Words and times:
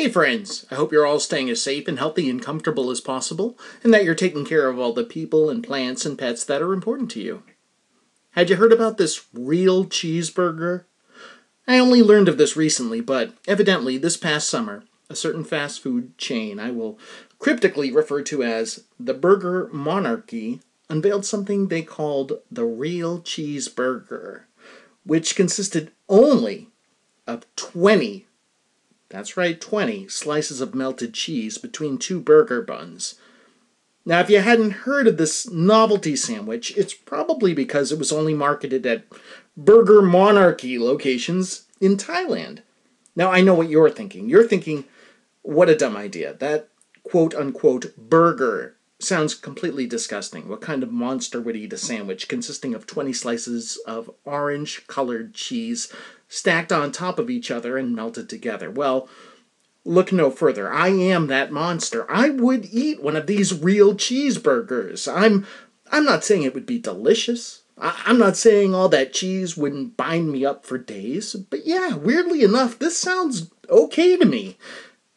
Hey 0.00 0.08
friends, 0.08 0.64
I 0.70 0.76
hope 0.76 0.92
you're 0.92 1.04
all 1.04 1.20
staying 1.20 1.50
as 1.50 1.60
safe 1.60 1.86
and 1.86 1.98
healthy 1.98 2.30
and 2.30 2.40
comfortable 2.40 2.90
as 2.90 3.02
possible, 3.02 3.58
and 3.84 3.92
that 3.92 4.02
you're 4.02 4.14
taking 4.14 4.46
care 4.46 4.66
of 4.66 4.78
all 4.78 4.94
the 4.94 5.04
people 5.04 5.50
and 5.50 5.62
plants 5.62 6.06
and 6.06 6.18
pets 6.18 6.42
that 6.44 6.62
are 6.62 6.72
important 6.72 7.10
to 7.10 7.20
you. 7.20 7.42
Had 8.30 8.48
you 8.48 8.56
heard 8.56 8.72
about 8.72 8.96
this 8.96 9.26
real 9.34 9.84
cheeseburger? 9.84 10.84
I 11.68 11.78
only 11.78 12.02
learned 12.02 12.30
of 12.30 12.38
this 12.38 12.56
recently, 12.56 13.02
but 13.02 13.34
evidently 13.46 13.98
this 13.98 14.16
past 14.16 14.48
summer, 14.48 14.84
a 15.10 15.14
certain 15.14 15.44
fast 15.44 15.82
food 15.82 16.16
chain 16.16 16.58
I 16.58 16.70
will 16.70 16.98
cryptically 17.38 17.92
refer 17.92 18.22
to 18.22 18.42
as 18.42 18.84
the 18.98 19.12
Burger 19.12 19.68
Monarchy 19.70 20.62
unveiled 20.88 21.26
something 21.26 21.68
they 21.68 21.82
called 21.82 22.40
the 22.50 22.64
Real 22.64 23.20
Cheeseburger, 23.20 24.44
which 25.04 25.36
consisted 25.36 25.92
only 26.08 26.70
of 27.26 27.44
20 27.56 28.26
that's 29.10 29.36
right, 29.36 29.60
20 29.60 30.08
slices 30.08 30.60
of 30.60 30.74
melted 30.74 31.12
cheese 31.12 31.58
between 31.58 31.98
two 31.98 32.20
burger 32.20 32.62
buns. 32.62 33.16
Now, 34.06 34.20
if 34.20 34.30
you 34.30 34.38
hadn't 34.40 34.70
heard 34.70 35.06
of 35.06 35.18
this 35.18 35.50
novelty 35.50 36.16
sandwich, 36.16 36.76
it's 36.76 36.94
probably 36.94 37.52
because 37.52 37.92
it 37.92 37.98
was 37.98 38.12
only 38.12 38.34
marketed 38.34 38.86
at 38.86 39.04
Burger 39.56 40.00
Monarchy 40.00 40.78
locations 40.78 41.66
in 41.80 41.96
Thailand. 41.96 42.60
Now, 43.14 43.30
I 43.30 43.42
know 43.42 43.54
what 43.54 43.68
you're 43.68 43.90
thinking. 43.90 44.28
You're 44.28 44.46
thinking, 44.46 44.84
what 45.42 45.68
a 45.68 45.76
dumb 45.76 45.96
idea. 45.96 46.32
That 46.34 46.68
quote 47.02 47.34
unquote 47.34 47.96
burger 47.96 48.76
sounds 49.00 49.34
completely 49.34 49.86
disgusting. 49.86 50.48
What 50.48 50.60
kind 50.60 50.82
of 50.82 50.92
monster 50.92 51.40
would 51.40 51.56
eat 51.56 51.72
a 51.72 51.78
sandwich 51.78 52.28
consisting 52.28 52.74
of 52.74 52.86
20 52.86 53.12
slices 53.12 53.78
of 53.86 54.10
orange 54.24 54.86
colored 54.86 55.34
cheese 55.34 55.92
stacked 56.30 56.70
on 56.70 56.92
top 56.92 57.18
of 57.18 57.28
each 57.28 57.50
other 57.50 57.76
and 57.76 57.94
melted 57.94 58.28
together. 58.28 58.70
Well, 58.70 59.08
look 59.84 60.12
no 60.12 60.30
further. 60.30 60.72
I 60.72 60.88
am 60.88 61.26
that 61.26 61.50
monster. 61.50 62.10
I 62.10 62.30
would 62.30 62.66
eat 62.66 63.02
one 63.02 63.16
of 63.16 63.26
these 63.26 63.60
real 63.60 63.94
cheeseburgers. 63.94 65.12
I'm 65.12 65.46
I'm 65.90 66.04
not 66.04 66.24
saying 66.24 66.44
it 66.44 66.54
would 66.54 66.66
be 66.66 66.78
delicious. 66.78 67.64
I, 67.76 68.00
I'm 68.06 68.16
not 68.16 68.36
saying 68.36 68.74
all 68.74 68.88
that 68.90 69.12
cheese 69.12 69.56
wouldn't 69.56 69.96
bind 69.96 70.30
me 70.30 70.44
up 70.44 70.64
for 70.64 70.78
days, 70.78 71.34
but 71.34 71.66
yeah, 71.66 71.96
weirdly 71.96 72.44
enough, 72.44 72.78
this 72.78 72.96
sounds 72.96 73.50
okay 73.68 74.16
to 74.16 74.24
me. 74.24 74.56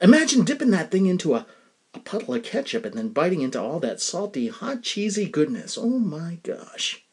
Imagine 0.01 0.43
dipping 0.43 0.71
that 0.71 0.89
thing 0.89 1.05
into 1.05 1.35
a, 1.35 1.45
a 1.93 1.99
puddle 1.99 2.33
of 2.33 2.43
ketchup 2.43 2.85
and 2.85 2.95
then 2.95 3.09
biting 3.09 3.41
into 3.41 3.61
all 3.61 3.79
that 3.81 4.01
salty, 4.01 4.47
hot, 4.47 4.81
cheesy 4.81 5.29
goodness. 5.29 5.77
Oh 5.77 5.99
my 5.99 6.39
gosh. 6.41 7.05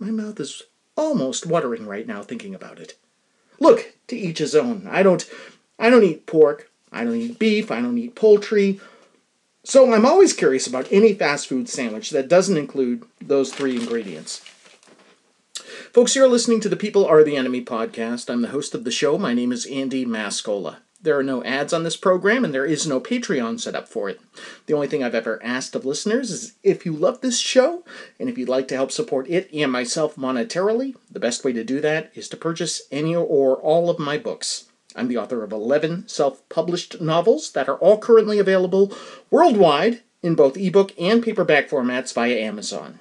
My 0.00 0.10
mouth 0.10 0.40
is 0.40 0.64
almost 0.96 1.46
watering 1.46 1.86
right 1.86 2.08
now 2.08 2.24
thinking 2.24 2.56
about 2.56 2.80
it. 2.80 2.98
Look, 3.60 3.94
to 4.08 4.16
each 4.16 4.38
his 4.38 4.54
own. 4.54 4.88
I 4.90 5.02
don't 5.02 5.28
I 5.78 5.88
don't 5.90 6.04
eat 6.04 6.26
pork, 6.26 6.70
I 6.90 7.04
don't 7.04 7.16
eat 7.16 7.38
beef, 7.38 7.70
I 7.70 7.80
don't 7.80 7.98
eat 7.98 8.14
poultry. 8.14 8.80
So 9.62 9.92
I'm 9.92 10.06
always 10.06 10.32
curious 10.32 10.66
about 10.66 10.90
any 10.90 11.14
fast 11.14 11.46
food 11.46 11.68
sandwich 11.68 12.10
that 12.10 12.28
doesn't 12.28 12.56
include 12.56 13.04
those 13.20 13.52
three 13.52 13.76
ingredients. 13.76 14.42
Folks, 15.92 16.16
you're 16.16 16.28
listening 16.28 16.60
to 16.60 16.68
the 16.68 16.76
People 16.76 17.04
Are 17.04 17.22
the 17.22 17.36
Enemy 17.36 17.64
podcast. 17.64 18.30
I'm 18.30 18.42
the 18.42 18.48
host 18.48 18.74
of 18.74 18.84
the 18.84 18.90
show. 18.90 19.18
My 19.18 19.34
name 19.34 19.52
is 19.52 19.66
Andy 19.66 20.06
Mascola. 20.06 20.76
There 21.02 21.18
are 21.18 21.22
no 21.22 21.42
ads 21.44 21.72
on 21.72 21.82
this 21.82 21.96
program, 21.96 22.44
and 22.44 22.52
there 22.52 22.66
is 22.66 22.86
no 22.86 23.00
Patreon 23.00 23.58
set 23.58 23.74
up 23.74 23.88
for 23.88 24.10
it. 24.10 24.20
The 24.66 24.74
only 24.74 24.86
thing 24.86 25.02
I've 25.02 25.14
ever 25.14 25.42
asked 25.42 25.74
of 25.74 25.86
listeners 25.86 26.30
is 26.30 26.52
if 26.62 26.84
you 26.84 26.92
love 26.92 27.22
this 27.22 27.38
show, 27.38 27.84
and 28.18 28.28
if 28.28 28.36
you'd 28.36 28.50
like 28.50 28.68
to 28.68 28.74
help 28.74 28.92
support 28.92 29.26
it 29.28 29.48
and 29.54 29.72
myself 29.72 30.16
monetarily, 30.16 30.94
the 31.10 31.20
best 31.20 31.42
way 31.42 31.54
to 31.54 31.64
do 31.64 31.80
that 31.80 32.12
is 32.14 32.28
to 32.28 32.36
purchase 32.36 32.82
any 32.92 33.16
or 33.16 33.56
all 33.56 33.88
of 33.88 33.98
my 33.98 34.18
books. 34.18 34.66
I'm 34.94 35.08
the 35.08 35.16
author 35.16 35.42
of 35.42 35.52
11 35.52 36.08
self 36.08 36.46
published 36.50 37.00
novels 37.00 37.52
that 37.52 37.68
are 37.68 37.78
all 37.78 37.96
currently 37.96 38.38
available 38.38 38.92
worldwide 39.30 40.02
in 40.22 40.34
both 40.34 40.58
ebook 40.58 40.92
and 41.00 41.22
paperback 41.22 41.70
formats 41.70 42.12
via 42.12 42.36
Amazon. 42.36 42.98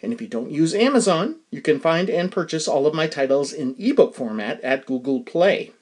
And 0.00 0.14
if 0.14 0.22
you 0.22 0.28
don't 0.28 0.50
use 0.50 0.74
Amazon, 0.74 1.40
you 1.50 1.60
can 1.60 1.78
find 1.78 2.08
and 2.08 2.32
purchase 2.32 2.66
all 2.66 2.86
of 2.86 2.94
my 2.94 3.06
titles 3.06 3.52
in 3.52 3.74
ebook 3.78 4.14
format 4.14 4.62
at 4.62 4.86
Google 4.86 5.22
Play. 5.22 5.72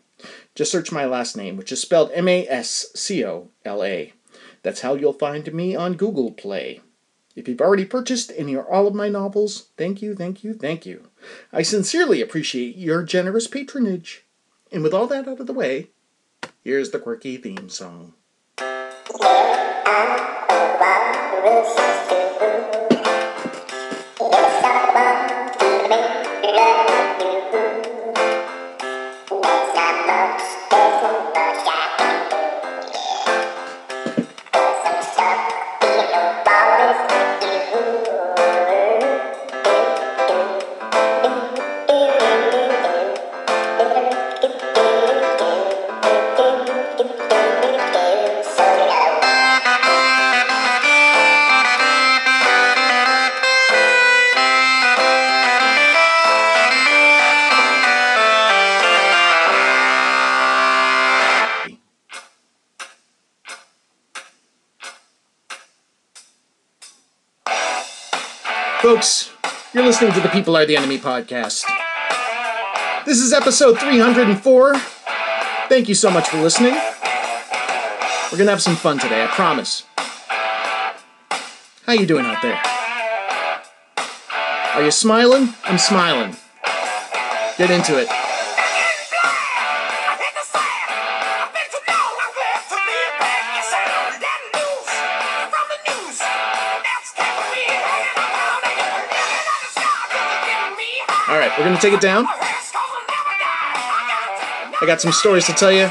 Just 0.56 0.72
search 0.72 0.90
my 0.90 1.04
last 1.04 1.36
name, 1.36 1.56
which 1.58 1.70
is 1.70 1.82
spelled 1.82 2.10
M 2.14 2.26
A 2.26 2.48
S 2.48 2.86
C 2.94 3.22
O 3.24 3.50
L 3.64 3.84
A. 3.84 4.14
That's 4.62 4.80
how 4.80 4.94
you'll 4.94 5.12
find 5.12 5.52
me 5.52 5.76
on 5.76 5.94
Google 5.94 6.32
Play. 6.32 6.80
If 7.36 7.46
you've 7.46 7.60
already 7.60 7.84
purchased 7.84 8.32
any 8.34 8.56
or 8.56 8.64
all 8.68 8.86
of 8.86 8.94
my 8.94 9.10
novels, 9.10 9.68
thank 9.76 10.00
you, 10.00 10.14
thank 10.14 10.42
you, 10.42 10.54
thank 10.54 10.86
you. 10.86 11.08
I 11.52 11.60
sincerely 11.60 12.22
appreciate 12.22 12.76
your 12.76 13.02
generous 13.02 13.46
patronage. 13.46 14.24
And 14.72 14.82
with 14.82 14.94
all 14.94 15.06
that 15.08 15.28
out 15.28 15.40
of 15.40 15.46
the 15.46 15.52
way, 15.52 15.90
here's 16.64 16.90
the 16.90 16.98
quirky 16.98 17.36
theme 17.36 17.68
song. 17.68 18.14
Folks, 68.82 69.32
you're 69.72 69.84
listening 69.84 70.12
to 70.12 70.20
the 70.20 70.28
People 70.28 70.56
Are 70.56 70.66
the 70.66 70.76
Enemy 70.76 70.98
podcast. 70.98 71.64
This 73.06 73.18
is 73.18 73.32
episode 73.32 73.78
304. 73.78 74.74
Thank 75.68 75.88
you 75.88 75.94
so 75.94 76.10
much 76.10 76.28
for 76.28 76.36
listening. 76.38 76.74
We're 78.30 78.38
gonna 78.38 78.50
have 78.50 78.62
some 78.62 78.76
fun 78.76 78.98
today, 78.98 79.24
I 79.24 79.28
promise. 79.28 79.84
How 81.86 81.94
you 81.94 82.06
doing 82.06 82.26
out 82.26 82.42
there? 82.42 82.60
Are 84.74 84.82
you 84.84 84.90
smiling? 84.90 85.54
I'm 85.64 85.78
smiling. 85.78 86.36
Get 87.56 87.70
into 87.70 87.98
it. 87.98 88.08
We're 101.56 101.64
gonna 101.64 101.80
take 101.80 101.94
it 101.94 102.00
down. 102.00 102.26
I 104.78 104.84
got 104.84 105.00
some 105.00 105.12
stories 105.12 105.46
to 105.46 105.52
tell 105.52 105.72
you. 105.72 105.90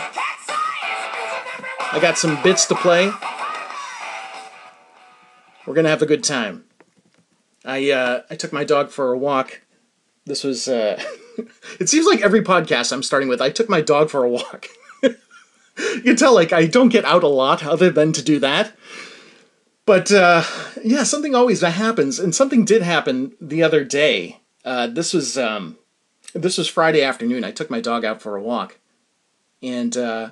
I 1.92 2.00
got 2.00 2.18
some 2.18 2.42
bits 2.44 2.66
to 2.68 2.76
play. 2.76 3.12
We're 5.66 5.74
gonna 5.74 5.90
have 5.90 6.04
a 6.04 6.06
good 6.06 6.24
time. 6.24 6.66
I 7.64 7.90
uh, 7.90 8.22
I 8.30 8.36
took 8.36 8.54
my 8.54 8.64
dog 8.64 8.92
for 8.92 9.12
a 9.12 9.18
walk. 9.18 9.62
This 10.26 10.44
was. 10.44 10.68
Uh, 10.68 11.02
it 11.80 11.90
seems 11.90 12.06
like 12.06 12.22
every 12.22 12.44
podcast 12.44 12.92
I'm 12.92 13.02
starting 13.02 13.28
with. 13.28 13.42
I 13.42 13.50
took 13.50 13.70
my 13.70 13.82
dog 13.82 14.10
for 14.12 14.24
a 14.24 14.30
walk. 14.30 14.68
you 15.02 16.02
can 16.04 16.16
tell, 16.16 16.36
like 16.36 16.54
I 16.54 16.68
don't 16.68 16.90
get 16.90 17.06
out 17.06 17.24
a 17.24 17.28
lot 17.28 17.66
other 17.66 17.90
than 17.90 18.14
to 18.14 18.22
do 18.22 18.40
that. 18.40 18.74
But 19.88 20.12
uh, 20.12 20.44
yeah, 20.84 21.04
something 21.04 21.34
always 21.34 21.62
happens, 21.62 22.20
and 22.20 22.36
something 22.36 22.66
did 22.66 22.84
happen 22.84 23.34
the 23.42 23.64
other 23.64 23.84
day. 23.84 24.42
Uh, 24.66 24.88
this 24.88 25.14
was 25.14 25.38
um, 25.38 25.78
this 26.34 26.58
was 26.58 26.68
Friday 26.68 27.04
afternoon. 27.04 27.44
I 27.44 27.52
took 27.52 27.70
my 27.70 27.80
dog 27.80 28.04
out 28.04 28.22
for 28.22 28.36
a 28.36 28.42
walk, 28.42 28.80
and 29.62 29.96
uh, 29.96 30.32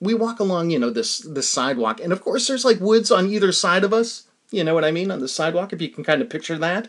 we 0.00 0.14
walk 0.14 0.40
along, 0.40 0.70
you 0.70 0.78
know, 0.78 0.90
this 0.90 1.18
this 1.18 1.48
sidewalk, 1.48 2.00
and 2.00 2.12
of 2.12 2.22
course, 2.22 2.48
there's 2.48 2.64
like 2.64 2.80
woods 2.80 3.10
on 3.10 3.28
either 3.28 3.52
side 3.52 3.84
of 3.84 3.92
us. 3.92 4.24
You 4.50 4.64
know 4.64 4.74
what 4.74 4.84
I 4.84 4.90
mean 4.90 5.10
on 5.10 5.20
the 5.20 5.28
sidewalk, 5.28 5.72
if 5.72 5.82
you 5.82 5.90
can 5.90 6.02
kind 6.02 6.22
of 6.22 6.30
picture 6.30 6.58
that. 6.58 6.88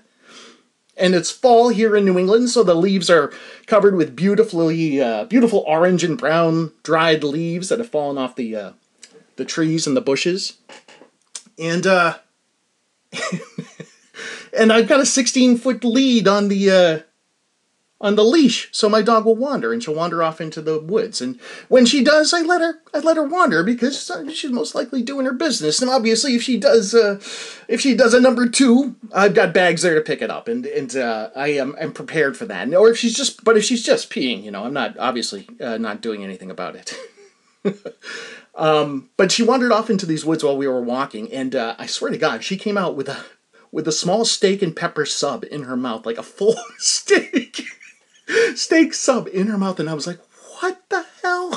And 0.97 1.13
it's 1.13 1.31
fall 1.31 1.69
here 1.69 1.95
in 1.95 2.05
New 2.05 2.17
England, 2.17 2.49
so 2.49 2.63
the 2.63 2.73
leaves 2.73 3.09
are 3.09 3.31
covered 3.65 3.95
with 3.95 4.15
beautifully 4.15 5.01
uh, 5.01 5.25
beautiful 5.25 5.63
orange 5.67 6.03
and 6.03 6.17
brown 6.17 6.71
dried 6.83 7.23
leaves 7.23 7.69
that 7.69 7.79
have 7.79 7.89
fallen 7.89 8.17
off 8.17 8.35
the 8.35 8.55
uh, 8.55 8.71
the 9.35 9.45
trees 9.45 9.85
and 9.85 9.95
the 9.95 10.01
bushes. 10.01 10.57
And 11.59 11.85
uh, 11.85 12.17
and 14.57 14.71
I've 14.71 14.87
got 14.87 14.99
a 14.99 15.05
16 15.05 15.57
foot 15.57 15.83
lead 15.83 16.27
on 16.27 16.47
the 16.47 16.69
uh, 16.69 16.99
on 18.01 18.15
the 18.15 18.23
leash 18.23 18.67
so 18.71 18.89
my 18.89 19.01
dog 19.01 19.25
will 19.25 19.35
wander 19.35 19.71
and 19.71 19.83
she'll 19.83 19.93
wander 19.93 20.23
off 20.23 20.41
into 20.41 20.61
the 20.61 20.79
woods. 20.79 21.21
And 21.21 21.39
when 21.69 21.85
she 21.85 22.03
does 22.03 22.33
i 22.33 22.41
let 22.41 22.59
her 22.61 22.81
i 22.93 22.99
let 22.99 23.15
her 23.15 23.23
wander 23.23 23.63
because 23.63 24.09
uh, 24.09 24.29
she's 24.31 24.51
most 24.51 24.73
likely 24.75 25.03
doing 25.03 25.25
her 25.25 25.33
business. 25.33 25.81
And 25.81 25.89
obviously 25.89 26.35
if 26.35 26.41
she 26.41 26.57
does 26.57 26.93
uh, 26.93 27.19
if 27.67 27.79
she 27.79 27.95
does 27.95 28.13
a 28.13 28.19
number 28.19 28.49
two 28.49 28.95
i've 29.13 29.35
got 29.35 29.53
bags 29.53 29.83
there 29.83 29.95
to 29.95 30.01
pick 30.01 30.21
it 30.21 30.31
up 30.31 30.47
and 30.47 30.65
and 30.65 30.95
uh, 30.95 31.29
i 31.35 31.49
am 31.49 31.75
I'm 31.79 31.93
prepared 31.93 32.35
for 32.35 32.45
that. 32.45 32.73
Or 32.73 32.89
if 32.89 32.97
she's 32.97 33.15
just 33.15 33.43
but 33.43 33.55
if 33.55 33.63
she's 33.63 33.83
just 33.83 34.09
peeing 34.09 34.43
you 34.43 34.51
know 34.51 34.65
i'm 34.65 34.73
not 34.73 34.97
obviously 34.97 35.47
uh, 35.61 35.77
not 35.77 36.01
doing 36.01 36.23
anything 36.23 36.51
about 36.51 36.75
it. 36.75 36.97
Um, 38.53 39.09
but 39.15 39.31
she 39.31 39.43
wandered 39.43 39.71
off 39.71 39.89
into 39.89 40.05
these 40.05 40.25
woods 40.25 40.43
while 40.43 40.57
we 40.57 40.67
were 40.67 40.81
walking 40.81 41.31
and 41.31 41.55
uh, 41.55 41.73
i 41.79 41.85
swear 41.85 42.11
to 42.11 42.17
god 42.17 42.43
she 42.43 42.57
came 42.57 42.77
out 42.77 42.97
with 42.97 43.07
a 43.07 43.23
with 43.71 43.87
a 43.87 43.91
small 43.91 44.25
steak 44.25 44.61
and 44.61 44.75
pepper 44.75 45.05
sub 45.05 45.43
in 45.45 45.63
her 45.63 45.77
mouth 45.77 46.05
like 46.05 46.17
a 46.17 46.23
full 46.23 46.55
steak 46.77 47.63
steak 48.55 48.93
sub 48.93 49.27
in 49.27 49.47
her 49.47 49.57
mouth, 49.57 49.79
and 49.79 49.89
I 49.89 49.93
was 49.93 50.07
like, 50.07 50.19
what 50.59 50.81
the 50.89 51.05
hell? 51.21 51.53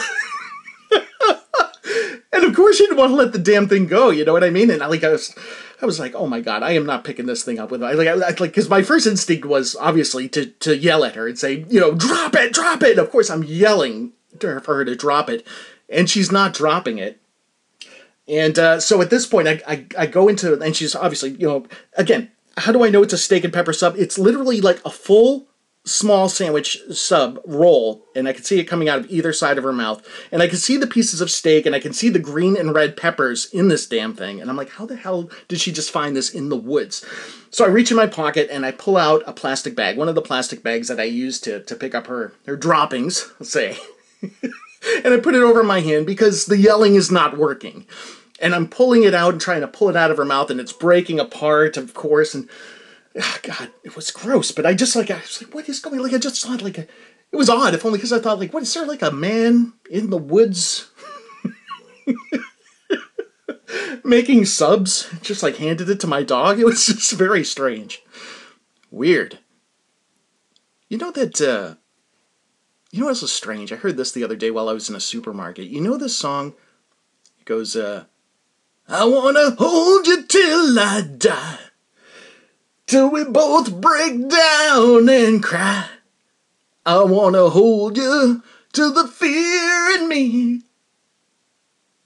and 2.32 2.44
of 2.44 2.54
course, 2.54 2.76
she 2.76 2.84
didn't 2.84 2.98
want 2.98 3.10
to 3.10 3.16
let 3.16 3.32
the 3.32 3.38
damn 3.38 3.68
thing 3.68 3.86
go. 3.86 4.10
You 4.10 4.24
know 4.24 4.32
what 4.32 4.44
I 4.44 4.50
mean? 4.50 4.70
And 4.70 4.82
I 4.82 4.86
like 4.86 5.04
I 5.04 5.10
was, 5.10 5.34
I 5.80 5.86
was 5.86 5.98
like, 5.98 6.14
oh 6.14 6.26
my 6.26 6.40
god, 6.40 6.62
I 6.62 6.72
am 6.72 6.86
not 6.86 7.04
picking 7.04 7.26
this 7.26 7.44
thing 7.44 7.58
up 7.58 7.70
with. 7.70 7.82
I 7.82 7.92
like, 7.92 8.08
I, 8.08 8.14
like, 8.14 8.38
because 8.38 8.68
my 8.68 8.82
first 8.82 9.06
instinct 9.06 9.44
was 9.44 9.76
obviously 9.76 10.28
to 10.30 10.46
to 10.46 10.76
yell 10.76 11.04
at 11.04 11.14
her 11.16 11.28
and 11.28 11.38
say, 11.38 11.64
you 11.68 11.80
know, 11.80 11.94
drop 11.94 12.34
it, 12.34 12.52
drop 12.52 12.82
it. 12.82 12.98
Of 12.98 13.10
course, 13.10 13.30
I'm 13.30 13.44
yelling 13.44 14.12
to 14.40 14.48
her 14.48 14.60
for 14.60 14.76
her 14.76 14.84
to 14.84 14.96
drop 14.96 15.28
it, 15.28 15.46
and 15.88 16.08
she's 16.08 16.32
not 16.32 16.54
dropping 16.54 16.98
it. 16.98 17.20
And 18.28 18.58
uh, 18.58 18.80
so 18.80 19.02
at 19.02 19.10
this 19.10 19.26
point, 19.26 19.48
I, 19.48 19.60
I 19.66 19.86
I 19.98 20.06
go 20.06 20.28
into 20.28 20.58
and 20.60 20.74
she's 20.74 20.94
obviously 20.94 21.30
you 21.30 21.46
know 21.46 21.66
again. 21.96 22.30
How 22.56 22.70
do 22.70 22.84
I 22.84 22.88
know 22.88 23.02
it's 23.02 23.12
a 23.12 23.18
steak 23.18 23.42
and 23.42 23.52
pepper 23.52 23.72
sub? 23.72 23.96
It's 23.96 24.16
literally 24.16 24.60
like 24.60 24.80
a 24.84 24.90
full 24.90 25.48
small 25.86 26.30
sandwich 26.30 26.78
sub 26.92 27.38
roll 27.44 28.06
and 28.16 28.26
I 28.26 28.32
can 28.32 28.42
see 28.42 28.58
it 28.58 28.64
coming 28.64 28.88
out 28.88 29.00
of 29.00 29.10
either 29.10 29.34
side 29.34 29.58
of 29.58 29.64
her 29.64 29.72
mouth 29.72 30.02
and 30.32 30.42
I 30.42 30.48
can 30.48 30.56
see 30.56 30.78
the 30.78 30.86
pieces 30.86 31.20
of 31.20 31.30
steak 31.30 31.66
and 31.66 31.74
I 31.74 31.80
can 31.80 31.92
see 31.92 32.08
the 32.08 32.18
green 32.18 32.56
and 32.56 32.74
red 32.74 32.96
peppers 32.96 33.46
in 33.52 33.68
this 33.68 33.86
damn 33.86 34.14
thing 34.14 34.40
and 34.40 34.48
I'm 34.48 34.56
like 34.56 34.70
how 34.70 34.86
the 34.86 34.96
hell 34.96 35.28
did 35.46 35.60
she 35.60 35.72
just 35.72 35.90
find 35.90 36.16
this 36.16 36.30
in 36.30 36.48
the 36.48 36.56
woods 36.56 37.04
so 37.50 37.66
I 37.66 37.68
reach 37.68 37.90
in 37.90 37.98
my 37.98 38.06
pocket 38.06 38.48
and 38.50 38.64
I 38.64 38.70
pull 38.70 38.96
out 38.96 39.22
a 39.26 39.34
plastic 39.34 39.76
bag 39.76 39.98
one 39.98 40.08
of 40.08 40.14
the 40.14 40.22
plastic 40.22 40.62
bags 40.62 40.88
that 40.88 40.98
I 40.98 41.04
use 41.04 41.38
to, 41.40 41.62
to 41.62 41.76
pick 41.76 41.94
up 41.94 42.06
her 42.06 42.32
her 42.46 42.56
droppings 42.56 43.30
let's 43.38 43.52
say 43.52 43.76
and 45.04 45.14
I 45.14 45.20
put 45.20 45.34
it 45.34 45.42
over 45.42 45.62
my 45.62 45.80
hand 45.80 46.06
because 46.06 46.46
the 46.46 46.58
yelling 46.58 46.94
is 46.94 47.10
not 47.10 47.36
working 47.38 47.86
and 48.40 48.54
I'm 48.54 48.68
pulling 48.68 49.04
it 49.04 49.14
out 49.14 49.32
and 49.32 49.40
trying 49.40 49.60
to 49.60 49.68
pull 49.68 49.88
it 49.88 49.96
out 49.96 50.10
of 50.10 50.16
her 50.16 50.24
mouth 50.24 50.50
and 50.50 50.60
it's 50.60 50.72
breaking 50.72 51.20
apart 51.20 51.76
of 51.76 51.94
course 51.94 52.34
and 52.34 52.48
oh 53.16 53.38
God, 53.42 53.70
it 53.82 53.96
was 53.96 54.10
gross. 54.10 54.52
But 54.52 54.66
I 54.66 54.74
just 54.74 54.96
like 54.96 55.10
I 55.10 55.16
was 55.16 55.42
like, 55.42 55.54
what 55.54 55.68
is 55.68 55.80
going? 55.80 56.00
Like 56.00 56.12
I 56.12 56.18
just 56.18 56.44
thought 56.44 56.62
like 56.62 56.78
a, 56.78 56.86
it 57.32 57.36
was 57.36 57.48
odd. 57.48 57.74
If 57.74 57.84
only 57.84 57.98
because 57.98 58.12
I 58.12 58.18
thought 58.18 58.38
like, 58.38 58.52
what 58.52 58.62
is 58.62 58.74
there 58.74 58.86
like 58.86 59.02
a 59.02 59.10
man 59.10 59.72
in 59.90 60.10
the 60.10 60.18
woods 60.18 60.90
making 64.04 64.44
subs? 64.44 65.10
Just 65.22 65.42
like 65.42 65.56
handed 65.56 65.88
it 65.90 66.00
to 66.00 66.06
my 66.06 66.22
dog. 66.22 66.58
It 66.58 66.64
was 66.64 66.86
just 66.86 67.12
very 67.12 67.44
strange, 67.44 68.02
weird. 68.90 69.38
You 70.88 70.98
know 70.98 71.10
that. 71.12 71.40
uh 71.40 71.74
you 72.94 73.00
know 73.00 73.06
what 73.06 73.10
else 73.10 73.22
was 73.22 73.32
strange? 73.32 73.72
I 73.72 73.76
heard 73.76 73.96
this 73.96 74.12
the 74.12 74.22
other 74.22 74.36
day 74.36 74.52
while 74.52 74.68
I 74.68 74.72
was 74.72 74.88
in 74.88 74.94
a 74.94 75.00
supermarket. 75.00 75.66
You 75.66 75.80
know 75.80 75.96
this 75.96 76.16
song? 76.16 76.54
It 77.40 77.44
goes, 77.44 77.74
uh, 77.74 78.04
I 78.88 79.04
wanna 79.04 79.50
hold 79.58 80.06
you 80.06 80.22
till 80.22 80.78
I 80.78 81.00
die 81.00 81.58
till 82.86 83.10
we 83.10 83.24
both 83.24 83.80
break 83.80 84.28
down 84.28 85.08
and 85.08 85.42
cry. 85.42 85.88
I 86.86 87.02
wanna 87.02 87.48
hold 87.48 87.96
you 87.96 88.44
till 88.72 88.92
the 88.92 89.08
fear 89.08 89.96
in 89.96 90.08
me 90.08 90.62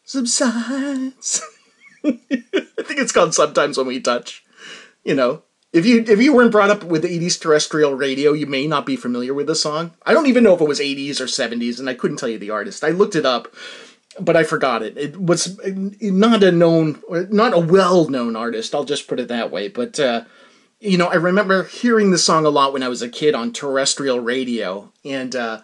subsides. 0.05 1.43
I 2.02 2.12
think 2.17 2.99
it's 2.99 3.12
called 3.12 3.35
Sometimes 3.35 3.76
When 3.76 3.88
We 3.88 4.00
Touch. 4.00 4.43
You 5.05 5.17
know, 5.17 5.43
if 5.79 5.87
you 5.87 6.05
if 6.07 6.21
you 6.21 6.35
weren't 6.35 6.53
brought 6.53 6.71
up 6.71 6.85
with 6.85 7.03
the 7.03 7.19
80s 7.19 7.41
terrestrial 7.41 7.95
radio, 7.95 8.33
you 8.33 8.47
may 8.47 8.67
not 8.67 8.85
be 8.85 8.97
familiar 8.97 9.33
with 9.33 9.47
the 9.47 9.55
song. 9.55 9.93
I 10.05 10.13
don't 10.13 10.27
even 10.27 10.45
know 10.45 10.55
if 10.55 10.61
it 10.61 10.69
was 10.69 10.81
80s 10.81 11.21
or 11.21 11.25
70s, 11.25 11.79
and 11.79 11.89
I 11.89 11.95
couldn't 11.95 12.19
tell 12.19 12.29
you 12.29 12.39
the 12.39 12.51
artist. 12.51 12.85
I 12.85 12.91
looked 12.91 13.15
it 13.15 13.25
up, 13.25 13.55
but 14.21 14.37
I 14.37 14.45
forgot 14.45 14.83
it. 14.83 14.99
It 14.99 15.21
was 15.21 15.59
not 16.01 16.43
a 16.43 16.53
known, 16.53 17.03
not 17.31 17.55
a 17.55 17.59
well-known 17.59 18.37
artist. 18.37 18.75
I'll 18.75 18.85
just 18.85 19.09
put 19.09 19.21
it 19.21 19.29
that 19.29 19.51
way. 19.51 19.69
But 19.69 19.99
uh, 19.99 20.25
you 20.81 20.99
know, 20.99 21.09
I 21.09 21.15
remember 21.15 21.65
hearing 21.65 22.11
the 22.11 22.19
song 22.19 22.47
a 22.47 22.51
lot 22.51 22.73
when 22.73 22.83
I 22.83 22.89
was 22.89 23.03
a 23.03 23.09
kid 23.09 23.35
on 23.35 23.53
terrestrial 23.53 24.21
radio, 24.21 24.93
and 25.05 25.35
uh, 25.35 25.61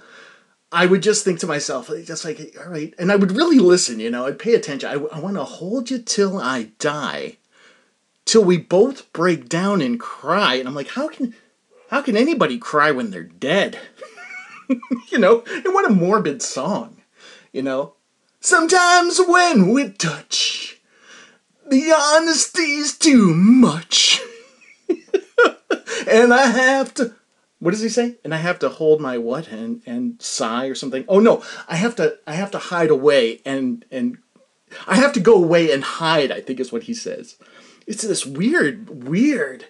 I 0.73 0.87
would 0.87 1.03
just 1.03 1.25
think 1.25 1.39
to 1.41 1.47
myself, 1.47 1.89
just 2.05 2.25
like, 2.25 2.57
all 2.59 2.71
right, 2.71 2.93
and 2.99 3.13
I 3.13 3.17
would 3.17 3.33
really 3.33 3.59
listen, 3.59 4.01
you 4.01 4.11
know, 4.11 4.27
I'd 4.27 4.39
pay 4.41 4.55
attention. 4.55 4.89
I, 4.89 4.95
I 4.95 5.21
want 5.21 5.37
to 5.37 5.45
hold 5.45 5.91
you 5.91 5.99
till 5.99 6.39
I 6.39 6.71
die, 6.79 7.37
till 8.25 8.45
we 8.45 8.59
both 8.59 9.13
break 9.13 9.49
down 9.49 9.81
and 9.81 10.01
cry. 10.01 10.55
And 10.55 10.69
I'm 10.69 10.75
like, 10.75 10.89
how 10.89 11.09
can, 11.09 11.35
how 11.91 12.03
can 12.03 12.17
anybody 12.17 12.59
cry 12.59 12.91
when 12.91 13.11
they're 13.11 13.23
dead? 13.23 13.79
you 15.11 15.19
know, 15.19 15.45
and 15.47 15.75
what 15.75 15.91
a 15.91 15.95
morbid 15.95 16.43
song, 16.43 17.03
you 17.53 17.63
know. 17.63 17.95
Sometimes 18.41 19.19
when 19.27 19.71
we 19.71 19.91
touch, 19.91 20.81
the 21.67 21.93
honesty's 21.95 22.97
too 22.97 23.33
much. 23.35 24.21
and 26.09 26.33
I 26.33 26.47
have 26.47 26.93
to. 26.95 27.15
What 27.59 27.71
does 27.71 27.81
he 27.81 27.89
say? 27.89 28.17
And 28.23 28.35
I 28.35 28.39
have 28.39 28.59
to 28.59 28.69
hold 28.69 29.01
my 29.01 29.17
what 29.17 29.49
and 29.49 29.81
and 29.87 30.21
sigh 30.21 30.67
or 30.67 30.75
something. 30.75 31.05
Oh 31.09 31.21
no, 31.21 31.43
I 31.67 31.77
have 31.77 31.97
to 31.97 32.19
I 32.27 32.35
have 32.35 32.51
to 32.51 32.59
hide 32.59 32.91
away 32.91 33.41
and 33.47 33.85
and 33.91 34.19
I 34.87 34.97
have 34.97 35.15
to 35.15 35.21
go 35.21 35.43
away 35.43 35.73
and 35.73 35.83
hide. 35.83 36.31
I 36.31 36.43
think 36.43 36.61
is 36.61 36.73
what 36.73 36.83
he 36.83 36.95
says. 36.95 37.37
It's 37.87 38.03
this 38.03 38.25
weird 38.25 39.07
weird 39.07 39.67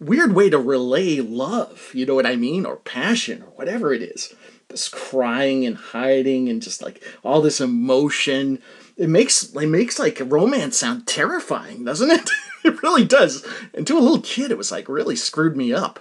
weird 0.00 0.34
way 0.34 0.50
to 0.50 0.58
relay 0.58 1.20
love. 1.20 1.90
You 1.94 2.06
know 2.06 2.14
what 2.14 2.26
I 2.26 2.36
mean, 2.36 2.66
or 2.66 2.76
passion, 2.76 3.42
or 3.42 3.50
whatever 3.50 3.92
it 3.92 4.02
is. 4.02 4.34
This 4.68 4.88
crying 4.88 5.64
and 5.64 5.76
hiding 5.76 6.48
and 6.48 6.60
just 6.60 6.82
like 6.82 7.02
all 7.22 7.40
this 7.40 7.60
emotion. 7.60 8.60
It 8.96 9.08
makes 9.08 9.54
it 9.54 9.66
makes 9.66 9.98
like 9.98 10.20
romance 10.24 10.78
sound 10.78 11.06
terrifying, 11.06 11.84
doesn't 11.84 12.10
it? 12.10 12.28
it 12.64 12.82
really 12.82 13.04
does. 13.04 13.46
And 13.74 13.86
to 13.86 13.98
a 13.98 14.00
little 14.00 14.20
kid, 14.20 14.50
it 14.50 14.58
was 14.58 14.72
like 14.72 14.88
really 14.88 15.16
screwed 15.16 15.56
me 15.56 15.72
up. 15.72 16.00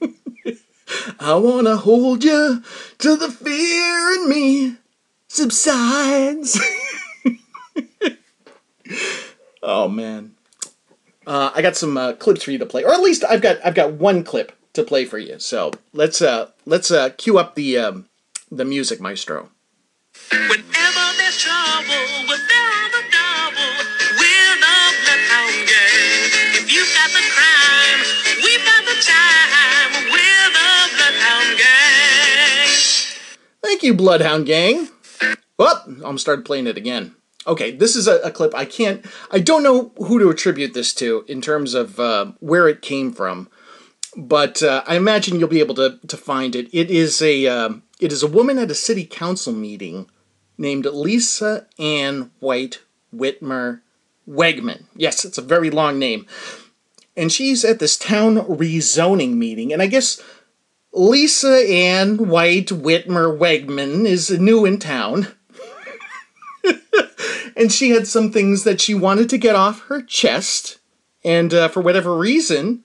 I 1.20 1.34
wanna 1.34 1.76
hold 1.76 2.24
you 2.24 2.62
till 2.98 3.16
the 3.16 3.30
fear 3.30 4.10
in 4.14 4.28
me 4.28 4.76
subsides. 5.28 6.60
oh 9.62 9.88
man, 9.88 10.34
uh, 11.28 11.52
I 11.54 11.62
got 11.62 11.76
some 11.76 11.96
uh, 11.96 12.14
clips 12.14 12.42
for 12.42 12.50
you 12.50 12.58
to 12.58 12.66
play, 12.66 12.82
or 12.82 12.92
at 12.92 13.00
least 13.00 13.22
I've 13.28 13.42
got 13.42 13.58
I've 13.64 13.74
got 13.74 13.92
one 13.92 14.24
clip 14.24 14.52
to 14.72 14.82
play 14.82 15.04
for 15.04 15.18
you. 15.18 15.38
So 15.38 15.72
let's 15.92 16.22
uh, 16.22 16.50
let's 16.64 16.90
uh, 16.90 17.10
cue 17.10 17.38
up 17.38 17.54
the 17.54 17.78
um, 17.78 18.08
the 18.50 18.64
music, 18.64 19.00
maestro. 19.00 19.50
Whenever 20.32 21.04
there's 21.18 21.38
trouble 21.38 22.28
with 22.28 22.40
Thank 33.60 33.82
you, 33.82 33.94
Bloodhound 33.94 34.46
Gang. 34.46 34.88
Well, 35.58 35.84
I'm 36.04 36.18
started 36.18 36.44
playing 36.44 36.66
it 36.66 36.76
again. 36.76 37.14
Okay, 37.48 37.70
this 37.70 37.96
is 37.96 38.06
a, 38.06 38.18
a, 38.18 38.30
clip 38.30 38.54
I 38.54 38.66
can't. 38.66 39.04
I 39.30 39.38
don't 39.38 39.62
know 39.62 39.90
who 39.96 40.18
to 40.18 40.28
attribute 40.28 40.74
this 40.74 40.92
to 40.94 41.24
in 41.26 41.40
terms 41.40 41.72
of 41.72 41.98
uh, 41.98 42.32
where 42.40 42.68
it 42.68 42.82
came 42.82 43.10
from, 43.10 43.48
but 44.14 44.62
uh, 44.62 44.84
I 44.86 44.96
imagine 44.96 45.40
you'll 45.40 45.48
be 45.48 45.60
able 45.60 45.74
to 45.76 45.98
to 46.06 46.16
find 46.18 46.54
it. 46.54 46.68
It 46.72 46.90
is 46.90 47.22
a 47.22 47.46
uh, 47.46 47.70
it 48.00 48.12
is 48.12 48.22
a 48.22 48.28
woman 48.28 48.58
at 48.58 48.70
a 48.70 48.74
city 48.74 49.06
council 49.06 49.54
meeting 49.54 50.10
named 50.58 50.84
Lisa 50.84 51.66
Ann 51.78 52.30
White 52.38 52.80
Whitmer 53.14 53.80
Wegman. 54.28 54.84
Yes, 54.94 55.24
it's 55.24 55.38
a 55.38 55.42
very 55.42 55.70
long 55.70 55.98
name, 55.98 56.26
and 57.16 57.32
she's 57.32 57.64
at 57.64 57.78
this 57.78 57.96
town 57.96 58.36
rezoning 58.36 59.36
meeting, 59.36 59.72
and 59.72 59.80
I 59.80 59.86
guess 59.86 60.22
Lisa 60.92 61.66
Ann 61.66 62.28
White 62.28 62.66
Whitmer 62.66 63.38
Wegman 63.38 64.04
is 64.04 64.30
new 64.30 64.66
in 64.66 64.78
town. 64.78 65.28
And 67.56 67.72
she 67.72 67.90
had 67.90 68.06
some 68.06 68.30
things 68.30 68.64
that 68.64 68.80
she 68.80 68.94
wanted 68.94 69.28
to 69.30 69.38
get 69.38 69.54
off 69.54 69.86
her 69.88 70.02
chest. 70.02 70.78
And 71.24 71.52
uh, 71.52 71.68
for 71.68 71.80
whatever 71.80 72.16
reason, 72.16 72.84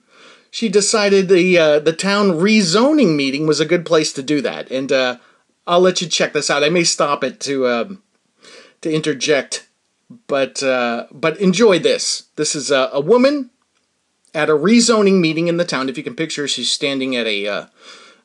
she 0.50 0.68
decided 0.68 1.28
the 1.28 1.58
uh, 1.58 1.78
the 1.78 1.92
town 1.92 2.32
rezoning 2.32 3.16
meeting 3.16 3.46
was 3.46 3.60
a 3.60 3.66
good 3.66 3.86
place 3.86 4.12
to 4.14 4.22
do 4.22 4.40
that. 4.42 4.70
And 4.70 4.92
uh, 4.92 5.18
I'll 5.66 5.80
let 5.80 6.00
you 6.00 6.08
check 6.08 6.32
this 6.32 6.50
out. 6.50 6.64
I 6.64 6.68
may 6.68 6.84
stop 6.84 7.24
it 7.24 7.40
to 7.40 7.66
um, 7.66 8.02
to 8.80 8.92
interject, 8.92 9.68
but 10.26 10.62
uh, 10.62 11.06
but 11.12 11.38
enjoy 11.38 11.78
this. 11.78 12.24
This 12.36 12.54
is 12.54 12.70
a, 12.70 12.90
a 12.92 13.00
woman 13.00 13.50
at 14.34 14.50
a 14.50 14.54
rezoning 14.54 15.20
meeting 15.20 15.48
in 15.48 15.56
the 15.56 15.64
town. 15.64 15.88
If 15.88 15.96
you 15.96 16.04
can 16.04 16.16
picture, 16.16 16.48
she's 16.48 16.70
standing 16.70 17.14
at 17.16 17.26
a 17.26 17.46
uh, 17.46 17.66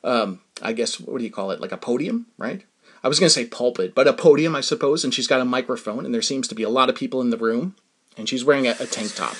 um, 0.03 0.41
I 0.61 0.73
guess, 0.73 0.99
what 0.99 1.17
do 1.17 1.23
you 1.23 1.31
call 1.31 1.51
it? 1.51 1.61
Like 1.61 1.71
a 1.71 1.77
podium, 1.77 2.27
right? 2.37 2.63
I 3.03 3.07
was 3.07 3.19
going 3.19 3.27
to 3.27 3.33
say 3.33 3.45
pulpit, 3.45 3.95
but 3.95 4.07
a 4.07 4.13
podium, 4.13 4.55
I 4.55 4.61
suppose, 4.61 5.03
and 5.03 5.13
she's 5.13 5.27
got 5.27 5.39
a 5.39 5.45
microphone, 5.45 6.05
and 6.05 6.13
there 6.13 6.21
seems 6.21 6.47
to 6.49 6.55
be 6.55 6.63
a 6.63 6.69
lot 6.69 6.89
of 6.89 6.95
people 6.95 7.21
in 7.21 7.29
the 7.29 7.37
room, 7.37 7.75
and 8.17 8.27
she's 8.27 8.43
wearing 8.43 8.67
a, 8.67 8.71
a 8.79 8.85
tank 8.85 9.15
top. 9.15 9.35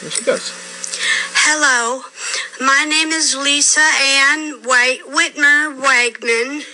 There 0.00 0.10
she 0.10 0.24
goes. 0.24 0.52
Hello, 1.34 2.02
my 2.60 2.84
name 2.84 3.08
is 3.08 3.36
Lisa 3.36 3.80
Ann 3.80 4.62
White 4.64 5.02
Whitmer 5.06 5.80
Wagman. 5.80 6.64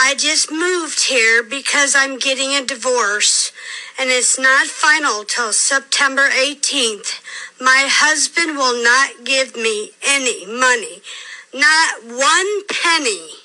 I 0.00 0.14
just 0.14 0.52
moved 0.52 1.08
here 1.08 1.42
because 1.42 1.94
I'm 1.96 2.18
getting 2.18 2.50
a 2.50 2.64
divorce, 2.64 3.50
and 3.98 4.10
it's 4.10 4.38
not 4.38 4.66
final 4.66 5.24
till 5.24 5.52
September 5.52 6.28
18th. 6.28 7.20
My 7.60 7.88
husband 7.88 8.56
will 8.56 8.82
not 8.82 9.24
give 9.24 9.56
me 9.56 9.90
any 10.06 10.46
money, 10.46 11.02
not 11.52 12.04
one 12.04 12.66
penny. 12.68 13.43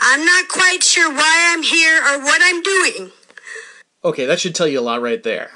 I'm 0.00 0.24
not 0.24 0.48
quite 0.48 0.82
sure 0.82 1.12
why 1.12 1.52
I'm 1.52 1.62
here 1.62 1.98
or 1.98 2.22
what 2.22 2.40
I'm 2.42 2.62
doing. 2.62 3.10
Okay, 4.04 4.26
that 4.26 4.40
should 4.40 4.54
tell 4.54 4.68
you 4.68 4.80
a 4.80 4.82
lot 4.82 5.02
right 5.02 5.22
there. 5.22 5.50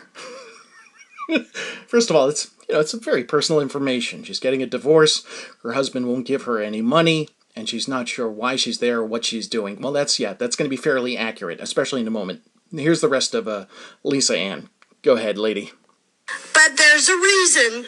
First 1.86 2.10
of 2.10 2.16
all, 2.16 2.28
it's 2.28 2.50
you 2.68 2.74
know 2.74 2.80
it's 2.80 2.92
very 2.92 3.24
personal 3.24 3.60
information. 3.60 4.24
She's 4.24 4.40
getting 4.40 4.62
a 4.62 4.66
divorce. 4.66 5.24
Her 5.62 5.72
husband 5.72 6.08
won't 6.08 6.26
give 6.26 6.42
her 6.42 6.60
any 6.60 6.82
money, 6.82 7.28
and 7.54 7.68
she's 7.68 7.86
not 7.86 8.08
sure 8.08 8.28
why 8.28 8.56
she's 8.56 8.78
there 8.78 8.98
or 9.00 9.06
what 9.06 9.24
she's 9.24 9.48
doing. 9.48 9.80
Well, 9.80 9.92
that's 9.92 10.18
yeah, 10.18 10.32
that's 10.32 10.56
going 10.56 10.66
to 10.66 10.76
be 10.76 10.80
fairly 10.80 11.16
accurate, 11.16 11.60
especially 11.60 12.00
in 12.00 12.08
a 12.08 12.10
moment. 12.10 12.42
Here's 12.70 13.00
the 13.00 13.08
rest 13.08 13.34
of 13.34 13.46
uh, 13.46 13.66
Lisa 14.02 14.36
Ann. 14.36 14.68
Go 15.02 15.16
ahead, 15.16 15.38
lady. 15.38 15.72
But 16.54 16.76
there's 16.76 17.08
a 17.08 17.16
reason. 17.16 17.86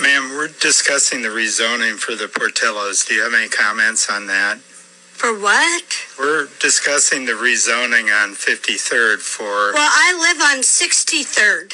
Ma'am, 0.00 0.30
we're 0.30 0.48
discussing 0.48 1.22
the 1.22 1.28
rezoning 1.28 1.96
for 1.98 2.14
the 2.14 2.24
Portillos. 2.26 3.06
Do 3.06 3.14
you 3.14 3.22
have 3.22 3.32
any 3.34 3.48
comments 3.48 4.10
on 4.10 4.26
that? 4.26 4.58
For 4.58 5.32
what? 5.38 5.84
We're 6.18 6.48
discussing 6.60 7.24
the 7.26 7.32
rezoning 7.32 8.10
on 8.12 8.34
53rd 8.34 9.18
for, 9.20 9.72
Well, 9.72 9.90
I 9.92 10.12
live 10.18 10.40
on 10.42 10.58
63rd. 10.62 11.72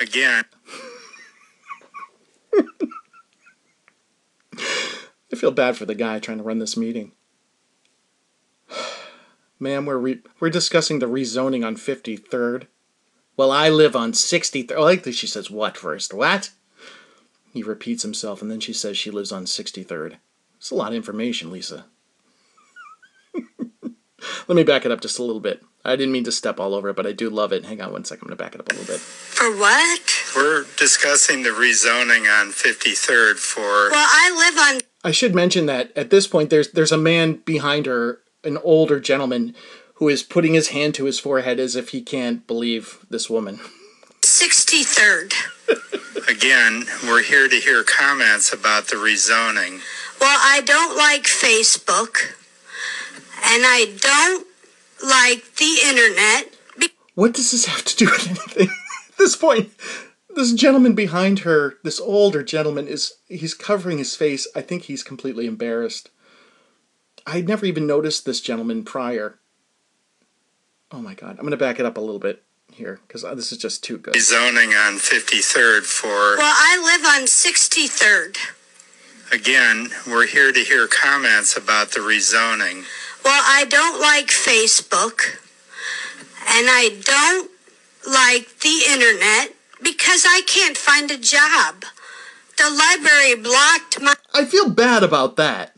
again, 0.00 0.44
I 4.56 5.36
feel 5.36 5.50
bad 5.50 5.76
for 5.76 5.84
the 5.84 5.94
guy 5.96 6.18
trying 6.20 6.38
to 6.38 6.44
run 6.44 6.60
this 6.60 6.76
meeting. 6.76 7.12
Ma'am, 9.58 9.84
we're 9.84 9.98
re- 9.98 10.22
we're 10.38 10.50
discussing 10.50 11.00
the 11.00 11.06
rezoning 11.06 11.66
on 11.66 11.76
53rd. 11.76 12.68
Well, 13.36 13.50
I 13.50 13.68
live 13.68 13.96
on 13.96 14.12
63rd. 14.12 14.72
I 14.76 14.80
like 14.80 15.02
that 15.02 15.14
she 15.16 15.26
says 15.26 15.50
what 15.50 15.76
first. 15.76 16.14
What? 16.14 16.50
He 17.56 17.62
repeats 17.62 18.02
himself, 18.02 18.42
and 18.42 18.50
then 18.50 18.60
she 18.60 18.74
says 18.74 18.98
she 18.98 19.10
lives 19.10 19.32
on 19.32 19.46
63rd. 19.46 20.16
It's 20.58 20.70
a 20.70 20.74
lot 20.74 20.88
of 20.88 20.94
information, 20.94 21.50
Lisa. 21.50 21.86
Let 24.46 24.56
me 24.56 24.62
back 24.62 24.84
it 24.84 24.92
up 24.92 25.00
just 25.00 25.18
a 25.18 25.22
little 25.22 25.40
bit. 25.40 25.64
I 25.82 25.96
didn't 25.96 26.12
mean 26.12 26.24
to 26.24 26.32
step 26.32 26.60
all 26.60 26.74
over 26.74 26.90
it, 26.90 26.96
but 26.96 27.06
I 27.06 27.12
do 27.12 27.30
love 27.30 27.54
it. 27.54 27.64
Hang 27.64 27.80
on 27.80 27.92
one 27.92 28.04
second. 28.04 28.24
I'm 28.24 28.28
going 28.28 28.36
to 28.36 28.44
back 28.44 28.54
it 28.54 28.60
up 28.60 28.70
a 28.70 28.74
little 28.74 28.92
bit. 28.92 29.00
For 29.00 29.50
what? 29.56 30.22
we're 30.36 30.66
discussing 30.76 31.44
the 31.44 31.48
rezoning 31.48 32.28
on 32.28 32.48
53rd 32.48 33.36
for, 33.36 33.90
Well, 33.90 34.06
I 34.06 34.30
live 34.36 34.58
on 34.58 34.80
I 35.02 35.12
should 35.12 35.34
mention 35.34 35.64
that 35.64 35.96
at 35.96 36.10
this 36.10 36.26
point 36.26 36.50
there's 36.50 36.72
there's 36.72 36.92
a 36.92 36.98
man 36.98 37.40
behind 37.46 37.86
her, 37.86 38.20
an 38.44 38.58
older 38.58 39.00
gentleman, 39.00 39.54
who 39.94 40.10
is 40.10 40.22
putting 40.22 40.52
his 40.52 40.68
hand 40.68 40.94
to 40.96 41.06
his 41.06 41.18
forehead 41.18 41.58
as 41.58 41.74
if 41.74 41.88
he 41.88 42.02
can't 42.02 42.46
believe 42.46 42.98
this 43.08 43.30
woman. 43.30 43.60
63rd. 44.20 45.32
Again, 46.28 46.84
we're 47.04 47.22
here 47.22 47.48
to 47.48 47.56
hear 47.56 47.82
comments 47.84 48.52
about 48.52 48.88
the 48.88 48.96
rezoning. 48.96 49.80
Well, 50.20 50.38
I 50.40 50.62
don't 50.64 50.96
like 50.96 51.24
Facebook. 51.24 52.34
And 53.44 53.62
I 53.64 53.94
don't 54.00 54.46
like 55.04 55.56
the 55.56 55.78
internet. 55.84 56.54
Be- 56.78 56.88
What 57.14 57.34
does 57.34 57.50
this 57.50 57.66
have 57.66 57.84
to 57.84 57.96
do 57.96 58.06
with 58.06 58.26
anything? 58.28 58.68
At 59.10 59.18
this 59.18 59.36
point, 59.36 59.70
this 60.34 60.52
gentleman 60.52 60.94
behind 60.94 61.40
her, 61.40 61.74
this 61.84 62.00
older 62.00 62.42
gentleman, 62.42 62.88
is 62.88 63.14
he's 63.28 63.54
covering 63.54 63.98
his 63.98 64.16
face. 64.16 64.46
I 64.54 64.60
think 64.62 64.84
he's 64.84 65.02
completely 65.02 65.46
embarrassed. 65.46 66.10
I'd 67.26 67.48
never 67.48 67.66
even 67.66 67.86
noticed 67.86 68.24
this 68.24 68.40
gentleman 68.40 68.84
prior. 68.84 69.38
Oh 70.92 71.00
my 71.00 71.14
god, 71.14 71.36
I'm 71.38 71.44
gonna 71.44 71.56
back 71.56 71.80
it 71.80 71.86
up 71.86 71.96
a 71.96 72.00
little 72.00 72.20
bit 72.20 72.42
here 72.72 73.00
because 73.06 73.22
this 73.22 73.52
is 73.52 73.58
just 73.58 73.82
too 73.82 73.98
good. 73.98 74.14
Rezoning 74.14 74.68
on 74.86 74.98
53rd 74.98 75.82
for, 75.82 76.36
well, 76.36 76.54
I 76.56 76.78
live 76.82 77.04
on 77.06 77.26
63rd. 77.26 78.36
again, 79.32 79.90
we're 80.06 80.26
here 80.26 80.52
to 80.52 80.60
hear 80.60 80.86
comments 80.86 81.56
about 81.56 81.92
the 81.92 82.00
rezoning. 82.00 82.84
Well, 83.24 83.42
I 83.44 83.64
don't 83.68 84.00
like 84.00 84.26
Facebook. 84.26 85.38
And 86.48 86.68
I 86.70 87.00
don't 87.02 87.50
like 88.06 88.60
the 88.60 88.82
internet 88.88 89.56
because 89.82 90.24
I 90.24 90.42
can't 90.46 90.76
find 90.76 91.10
a 91.10 91.18
job. 91.18 91.84
The 92.56 92.70
library 92.70 93.34
blocked 93.42 94.00
my. 94.00 94.14
I 94.32 94.44
feel 94.44 94.70
bad 94.70 95.02
about 95.02 95.34
that. 95.36 95.72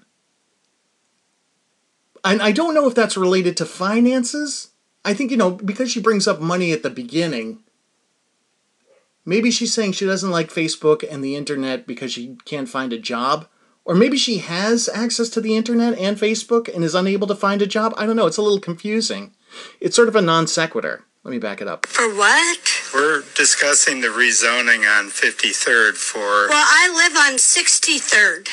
And 2.22 2.42
I 2.42 2.52
don't 2.52 2.74
know 2.74 2.86
if 2.86 2.94
that's 2.94 3.16
related 3.16 3.56
to 3.56 3.64
finances. 3.64 4.68
I 5.08 5.14
think, 5.14 5.30
you 5.30 5.38
know, 5.38 5.52
because 5.52 5.90
she 5.90 6.00
brings 6.02 6.28
up 6.28 6.38
money 6.38 6.70
at 6.70 6.82
the 6.82 6.90
beginning, 6.90 7.60
maybe 9.24 9.50
she's 9.50 9.72
saying 9.72 9.92
she 9.92 10.04
doesn't 10.04 10.30
like 10.30 10.50
Facebook 10.52 11.02
and 11.10 11.24
the 11.24 11.34
internet 11.34 11.86
because 11.86 12.12
she 12.12 12.36
can't 12.44 12.68
find 12.68 12.92
a 12.92 12.98
job. 12.98 13.46
Or 13.86 13.94
maybe 13.94 14.18
she 14.18 14.36
has 14.38 14.86
access 14.92 15.30
to 15.30 15.40
the 15.40 15.56
internet 15.56 15.98
and 15.98 16.18
Facebook 16.18 16.68
and 16.72 16.84
is 16.84 16.94
unable 16.94 17.26
to 17.26 17.34
find 17.34 17.62
a 17.62 17.66
job. 17.66 17.94
I 17.96 18.04
don't 18.04 18.16
know. 18.16 18.26
It's 18.26 18.36
a 18.36 18.42
little 18.42 18.60
confusing. 18.60 19.32
It's 19.80 19.96
sort 19.96 20.08
of 20.08 20.16
a 20.16 20.20
non 20.20 20.46
sequitur. 20.46 21.04
Let 21.24 21.30
me 21.30 21.38
back 21.38 21.62
it 21.62 21.68
up. 21.68 21.86
For 21.86 22.06
what? 22.14 22.58
We're 22.92 23.22
discussing 23.34 24.02
the 24.02 24.08
rezoning 24.08 24.80
on 24.86 25.08
53rd 25.08 25.94
for, 25.94 26.48
Well, 26.48 26.66
I 26.68 26.92
live 26.94 27.16
on 27.16 27.38
63rd. 27.38 28.48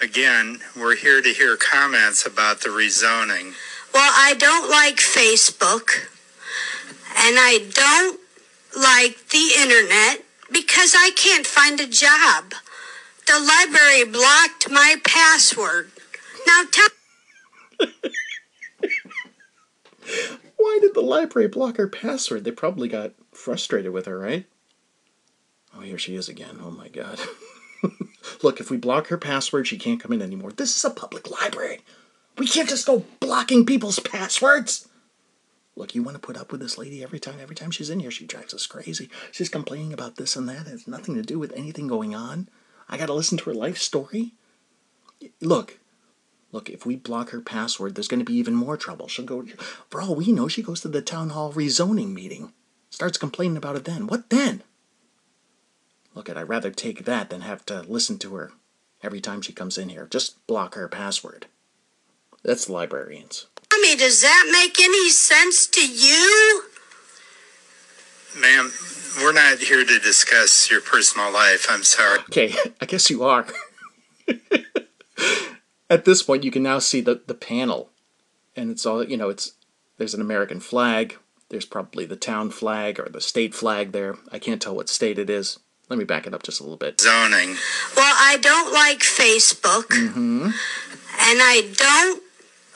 again, 0.00 0.60
we're 0.78 0.94
here 0.96 1.20
to 1.22 1.30
hear 1.30 1.56
comments 1.56 2.24
about 2.24 2.60
the 2.60 2.68
rezoning. 2.68 3.54
Well, 3.92 4.12
I 4.14 4.34
don't 4.38 4.70
like 4.70 4.96
Facebook. 4.96 6.08
And 7.18 7.36
I 7.38 7.58
don't 7.72 8.20
like 8.76 9.28
the 9.28 9.52
internet 9.58 10.22
because 10.52 10.94
I 10.96 11.10
can't 11.16 11.46
find 11.46 11.80
a 11.80 11.86
job. 11.86 12.52
The 13.26 13.40
library 13.40 14.04
blocked 14.04 14.70
my 14.70 14.96
password. 15.04 15.90
Now 16.46 16.64
tell 16.70 16.88
Why 20.56 20.78
did 20.80 20.94
the 20.94 21.00
library 21.00 21.48
block 21.48 21.78
her 21.78 21.88
password? 21.88 22.44
They 22.44 22.52
probably 22.52 22.88
got 22.88 23.12
frustrated 23.32 23.92
with 23.92 24.06
her, 24.06 24.18
right? 24.18 24.46
Oh, 25.74 25.80
here 25.80 25.98
she 25.98 26.14
is 26.14 26.28
again. 26.28 26.58
Oh 26.62 26.70
my 26.70 26.88
god. 26.88 27.18
Look, 28.42 28.60
if 28.60 28.70
we 28.70 28.76
block 28.76 29.08
her 29.08 29.18
password, 29.18 29.66
she 29.66 29.78
can't 29.78 30.00
come 30.00 30.12
in 30.12 30.22
anymore. 30.22 30.52
This 30.52 30.76
is 30.76 30.84
a 30.84 30.90
public 30.90 31.30
library. 31.30 31.80
We 32.38 32.46
can't 32.46 32.68
just 32.68 32.86
go 32.86 33.04
blocking 33.20 33.64
people's 33.64 33.98
passwords. 33.98 34.88
Look, 35.74 35.94
you 35.94 36.02
want 36.02 36.14
to 36.14 36.20
put 36.20 36.36
up 36.36 36.52
with 36.52 36.60
this 36.60 36.78
lady 36.78 37.02
every 37.02 37.20
time 37.20 37.36
every 37.40 37.56
time 37.56 37.70
she's 37.70 37.90
in 37.90 38.00
here, 38.00 38.10
she 38.10 38.26
drives 38.26 38.54
us 38.54 38.66
crazy. 38.66 39.10
She's 39.30 39.48
complaining 39.48 39.92
about 39.92 40.16
this 40.16 40.36
and 40.36 40.48
that. 40.48 40.66
It 40.66 40.70
has 40.70 40.88
nothing 40.88 41.14
to 41.14 41.22
do 41.22 41.38
with 41.38 41.52
anything 41.52 41.86
going 41.86 42.14
on. 42.14 42.48
I 42.88 42.96
got 42.96 43.06
to 43.06 43.14
listen 43.14 43.36
to 43.38 43.44
her 43.44 43.54
life 43.54 43.78
story. 43.78 44.32
Look, 45.40 45.78
Look, 46.52 46.70
if 46.70 46.86
we 46.86 46.96
block 46.96 47.30
her 47.30 47.40
password, 47.42 47.94
there's 47.94 48.08
going 48.08 48.20
to 48.20 48.24
be 48.24 48.38
even 48.38 48.54
more 48.54 48.78
trouble. 48.78 49.08
She'll 49.08 49.26
go, 49.26 49.44
for 49.90 50.00
all 50.00 50.14
we 50.14 50.32
know, 50.32 50.48
she 50.48 50.62
goes 50.62 50.80
to 50.80 50.88
the 50.88 51.02
town 51.02 51.30
hall 51.30 51.52
rezoning 51.52 52.14
meeting, 52.14 52.54
starts 52.88 53.18
complaining 53.18 53.58
about 53.58 53.76
it 53.76 53.84
then. 53.84 54.06
What 54.06 54.30
then? 54.30 54.62
Look, 56.14 56.30
at 56.30 56.38
I'd 56.38 56.48
rather 56.48 56.70
take 56.70 57.04
that 57.04 57.28
than 57.28 57.42
have 57.42 57.66
to 57.66 57.82
listen 57.82 58.18
to 58.20 58.34
her 58.36 58.52
every 59.02 59.20
time 59.20 59.42
she 59.42 59.52
comes 59.52 59.76
in 59.76 59.90
here. 59.90 60.06
Just 60.10 60.46
block 60.46 60.76
her 60.76 60.88
password. 60.88 61.46
That's 62.42 62.66
the 62.66 62.72
librarians. 62.72 63.46
me, 63.80 63.96
does 63.96 64.22
that 64.22 64.48
make 64.52 64.80
any 64.80 65.10
sense 65.10 65.66
to 65.68 65.86
you? 65.86 66.64
Ma'am, 68.38 68.72
we're 69.18 69.32
not 69.32 69.58
here 69.58 69.84
to 69.84 69.98
discuss 69.98 70.70
your 70.70 70.80
personal 70.80 71.32
life. 71.32 71.66
I'm 71.68 71.82
sorry. 71.82 72.20
Okay, 72.20 72.54
I 72.80 72.86
guess 72.86 73.10
you 73.10 73.24
are. 73.24 73.46
At 75.88 76.04
this 76.04 76.22
point, 76.22 76.44
you 76.44 76.50
can 76.50 76.62
now 76.62 76.80
see 76.80 77.00
the, 77.00 77.22
the 77.26 77.34
panel, 77.34 77.90
and 78.56 78.70
it's 78.70 78.84
all, 78.84 79.04
you 79.04 79.16
know, 79.16 79.28
it's 79.28 79.52
there's 79.98 80.14
an 80.14 80.20
American 80.20 80.60
flag, 80.60 81.16
there's 81.48 81.64
probably 81.64 82.06
the 82.06 82.16
town 82.16 82.50
flag 82.50 82.98
or 82.98 83.08
the 83.08 83.20
state 83.20 83.54
flag 83.54 83.92
there. 83.92 84.16
I 84.32 84.38
can't 84.38 84.60
tell 84.60 84.74
what 84.74 84.88
state 84.88 85.18
it 85.18 85.30
is. 85.30 85.58
Let 85.88 85.98
me 85.98 86.04
back 86.04 86.26
it 86.26 86.34
up 86.34 86.42
just 86.42 86.60
a 86.60 86.64
little 86.64 86.76
bit. 86.76 87.00
Zoning. 87.00 87.56
Well, 87.96 88.14
I 88.18 88.38
don't 88.40 88.72
like 88.72 88.98
Facebook. 88.98 89.84
Mm-hmm. 89.84 90.46
And 90.46 90.52
I 91.40 91.72
don't 91.76 92.22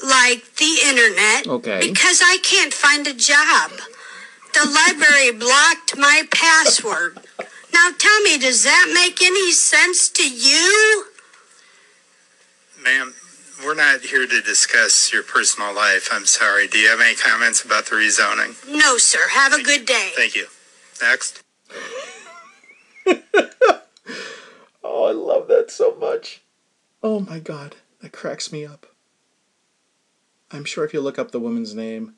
like 0.02 0.56
the 0.56 0.78
internet. 0.84 1.46
Okay. 1.46 1.80
Because 1.80 2.20
I 2.24 2.38
can't 2.42 2.72
find 2.72 3.06
a 3.06 3.14
job. 3.14 3.72
The 4.52 4.66
library 4.68 5.32
blocked 5.32 5.96
my 5.96 6.24
password. 6.32 7.18
Now 7.72 7.90
tell 7.96 8.20
me, 8.22 8.38
does 8.38 8.64
that 8.64 8.90
make 8.92 9.22
any 9.22 9.52
sense 9.52 10.08
to 10.10 10.28
you? 10.28 11.06
Ma'am, 12.82 13.14
we're 13.64 13.74
not 13.74 14.00
here 14.00 14.26
to 14.26 14.40
discuss 14.40 15.12
your 15.12 15.22
personal 15.22 15.74
life. 15.74 16.08
I'm 16.10 16.26
sorry. 16.26 16.66
Do 16.66 16.78
you 16.78 16.88
have 16.88 17.00
any 17.00 17.14
comments 17.14 17.62
about 17.62 17.86
the 17.86 17.96
rezoning? 17.96 18.56
No, 18.68 18.96
sir. 18.98 19.20
Have 19.30 19.52
a 19.52 19.62
good 19.62 19.86
day. 19.86 20.10
Thank 20.14 20.34
you. 20.34 20.46
Next. 21.00 21.42
Oh, 24.82 25.04
I 25.04 25.12
love 25.12 25.48
that 25.48 25.70
so 25.70 25.94
much. 25.94 26.42
Oh 27.02 27.20
my 27.20 27.38
god, 27.38 27.76
that 28.02 28.12
cracks 28.12 28.50
me 28.52 28.66
up. 28.66 28.86
I'm 30.50 30.64
sure 30.64 30.84
if 30.84 30.92
you 30.92 31.00
look 31.00 31.18
up 31.18 31.30
the 31.30 31.40
woman's 31.40 31.74
name, 31.74 32.14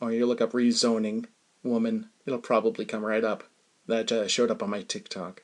or 0.00 0.12
you 0.12 0.26
look 0.26 0.40
up 0.40 0.52
rezoning 0.52 1.26
woman, 1.62 2.08
it'll 2.26 2.38
probably 2.38 2.84
come 2.84 3.04
right 3.04 3.24
up. 3.24 3.44
That 3.86 4.12
uh, 4.12 4.28
showed 4.28 4.50
up 4.50 4.62
on 4.62 4.70
my 4.70 4.82
TikTok. 4.82 5.42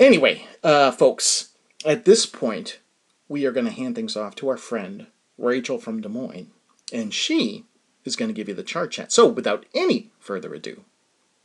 Anyway, 0.00 0.46
uh, 0.64 0.90
folks, 0.90 1.50
at 1.84 2.04
this 2.04 2.26
point, 2.26 2.80
we 3.28 3.46
are 3.46 3.52
going 3.52 3.66
to 3.66 3.72
hand 3.72 3.94
things 3.94 4.16
off 4.16 4.34
to 4.36 4.48
our 4.48 4.56
friend, 4.56 5.06
Rachel 5.38 5.78
from 5.78 6.00
Des 6.00 6.08
Moines, 6.08 6.50
and 6.92 7.14
she 7.14 7.66
is 8.04 8.16
going 8.16 8.28
to 8.28 8.34
give 8.34 8.48
you 8.48 8.54
the 8.54 8.64
chart 8.64 8.90
chat. 8.90 9.12
So, 9.12 9.28
without 9.28 9.64
any 9.74 10.10
further 10.18 10.52
ado, 10.52 10.84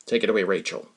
take 0.08 0.24
it 0.24 0.30
away, 0.30 0.44
Rachel. 0.44 0.88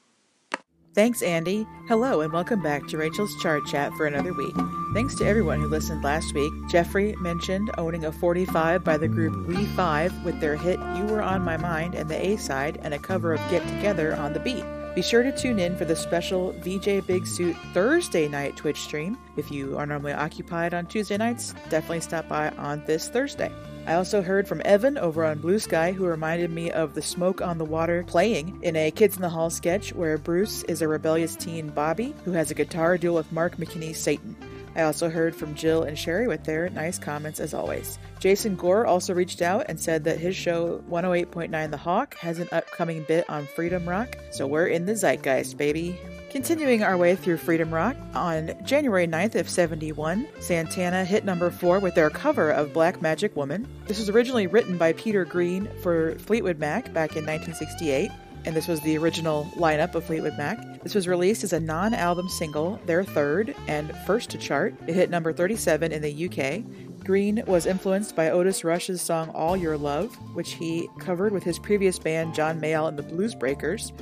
Thanks, 0.95 1.23
Andy. 1.23 1.67
Hello, 1.87 2.23
and 2.23 2.33
welcome 2.33 2.63
back 2.63 2.87
to 2.89 2.97
Rachel's 2.97 3.37
Chart 3.41 3.65
Chat 3.67 3.93
for 3.93 4.07
another 4.07 4.33
week. 4.33 4.55
Thanks 4.95 5.15
to 5.17 5.27
everyone 5.27 5.61
who 5.61 5.69
listened 5.69 6.03
last 6.03 6.35
week. 6.35 6.53
Jeffrey 6.69 7.15
mentioned 7.21 7.71
owning 7.77 8.07
a 8.07 8.13
45 8.13 8.83
by 8.83 8.97
the 8.97 9.07
group 9.07 9.47
We 9.47 9.67
Five 9.67 10.25
with 10.25 10.41
their 10.41 10.57
hit 10.57 10.81
You 10.97 11.05
Were 11.05 11.23
On 11.23 11.43
My 11.43 11.57
Mind 11.59 11.95
and 11.95 12.09
the 12.09 12.27
A 12.29 12.37
side, 12.37 12.81
and 12.83 12.95
a 12.95 12.99
cover 12.99 13.35
of 13.35 13.51
Get 13.51 13.63
Together 13.69 14.17
on 14.17 14.33
the 14.33 14.41
beat. 14.41 14.65
Be 14.99 15.03
sure 15.03 15.23
to 15.23 15.31
tune 15.31 15.61
in 15.61 15.77
for 15.77 15.85
the 15.85 15.95
special 15.95 16.51
VJ 16.59 17.07
Big 17.07 17.25
Suit 17.25 17.55
Thursday 17.73 18.27
night 18.27 18.57
Twitch 18.57 18.81
stream. 18.81 19.17
If 19.37 19.49
you 19.49 19.79
are 19.79 19.87
normally 19.87 20.13
occupied 20.13 20.75
on 20.75 20.87
Tuesday 20.87 21.17
nights, 21.17 21.55
definitely 21.71 22.01
stop 22.01 22.29
by 22.29 22.51
on 22.59 22.83
this 22.85 23.09
Thursday. 23.09 23.53
I 23.87 23.95
also 23.95 24.23
heard 24.23 24.49
from 24.49 24.61
Evan 24.65 24.99
over 24.99 25.25
on 25.25 25.39
Blue 25.39 25.61
Sky, 25.61 25.93
who 25.93 26.05
reminded 26.05 26.51
me 26.51 26.73
of 26.73 26.95
the 26.95 27.01
Smoke 27.01 27.41
on 27.41 27.59
the 27.59 27.65
Water 27.65 28.03
playing 28.09 28.59
in 28.63 28.75
a 28.75 28.91
Kids 28.91 29.15
in 29.15 29.23
the 29.23 29.29
Hall 29.29 29.51
sketch 29.51 29.95
where 29.95 30.19
Bruce 30.19 30.65
is 30.65 30.83
a 30.83 30.89
rebellious 30.89 31.37
teen 31.37 31.69
Bobby 31.69 32.13
who 32.25 32.33
has 32.33 32.51
a 32.51 32.55
guitar 32.55 32.99
duel 32.99 33.15
with 33.15 33.31
Mark 33.31 33.57
McKinney's 33.57 34.01
Satan. 34.01 34.35
I 34.79 34.83
also 34.83 35.11
heard 35.11 35.35
from 35.35 35.57
Jill 35.57 35.83
and 35.83 35.99
Sherry 35.99 36.29
with 36.29 36.45
their 36.45 36.71
nice 36.71 37.01
comments 37.01 37.41
as 37.41 37.53
always. 37.53 37.99
Jason 38.21 38.55
Gore 38.55 38.87
also 38.87 39.13
reached 39.13 39.43
out 39.43 39.67
and 39.69 39.79
said 39.79 40.05
that 40.05 40.21
his 40.21 40.37
show 40.37 40.85
108.9 40.89 41.71
The 41.73 41.77
Hawk 41.77 42.15
has 42.19 42.39
an 42.39 42.49
upcoming 42.53 43.03
bit 43.03 43.29
on 43.29 43.47
Freedom 43.47 43.89
Rock, 43.89 44.17
so 44.31 44.47
we're 44.47 44.69
in 44.69 44.87
the 44.87 44.95
zeitgeist, 44.95 45.57
baby. 45.57 45.99
Continuing 46.31 46.85
our 46.85 46.97
way 46.97 47.17
through 47.17 47.39
Freedom 47.39 47.75
Rock, 47.75 47.97
on 48.15 48.53
January 48.65 49.09
9th 49.09 49.35
of 49.35 49.49
71, 49.49 50.29
Santana 50.39 51.05
hit 51.05 51.25
number 51.25 51.51
4 51.51 51.81
with 51.81 51.97
their 51.97 52.11
cover 52.11 52.51
of 52.51 52.73
Black 52.73 53.03
Magic 53.03 53.35
Woman. 53.35 53.67
This 53.87 53.99
was 53.99 54.09
originally 54.09 54.47
written 54.47 54.79
by 54.79 54.93
Peter 54.93 55.25
Green 55.25 55.69
for 55.83 56.17
Fleetwood 56.21 56.61
Mac 56.61 56.85
back 56.93 57.17
in 57.17 57.27
1968 57.27 58.13
and 58.45 58.55
this 58.55 58.69
was 58.69 58.81
the 58.81 58.97
original 58.99 59.45
lineup 59.57 59.95
of 59.95 60.05
Fleetwood 60.05 60.37
Mac. 60.37 60.59
This 60.83 60.95
was 60.95 61.09
released 61.09 61.45
as 61.45 61.53
a 61.53 61.61
non 61.61 61.95
album 61.95 62.29
single, 62.29 62.81
their 62.87 63.05
third 63.05 63.55
and 63.67 63.95
first 64.07 64.31
to 64.31 64.39
chart. 64.39 64.75
It 64.87 64.95
hit 64.95 65.11
number 65.11 65.33
37 65.33 65.93
in 65.93 66.03
the 66.03 66.27
UK. 66.27 67.05
Green 67.05 67.43
was 67.47 67.67
influenced 67.67 68.15
by 68.15 68.31
Otis 68.31 68.65
Rush's 68.65 69.01
song 69.01 69.31
All 69.31 69.57
Your 69.57 69.77
Love, 69.77 70.15
which 70.35 70.53
he 70.53 70.89
covered 70.99 71.33
with 71.33 71.43
his 71.43 71.59
previous 71.59 71.99
band 71.99 72.35
John 72.35 72.61
Mayall 72.61 72.89
and 72.89 72.99
the 72.99 73.03
Blues 73.03 73.35
Breakers. 73.35 73.93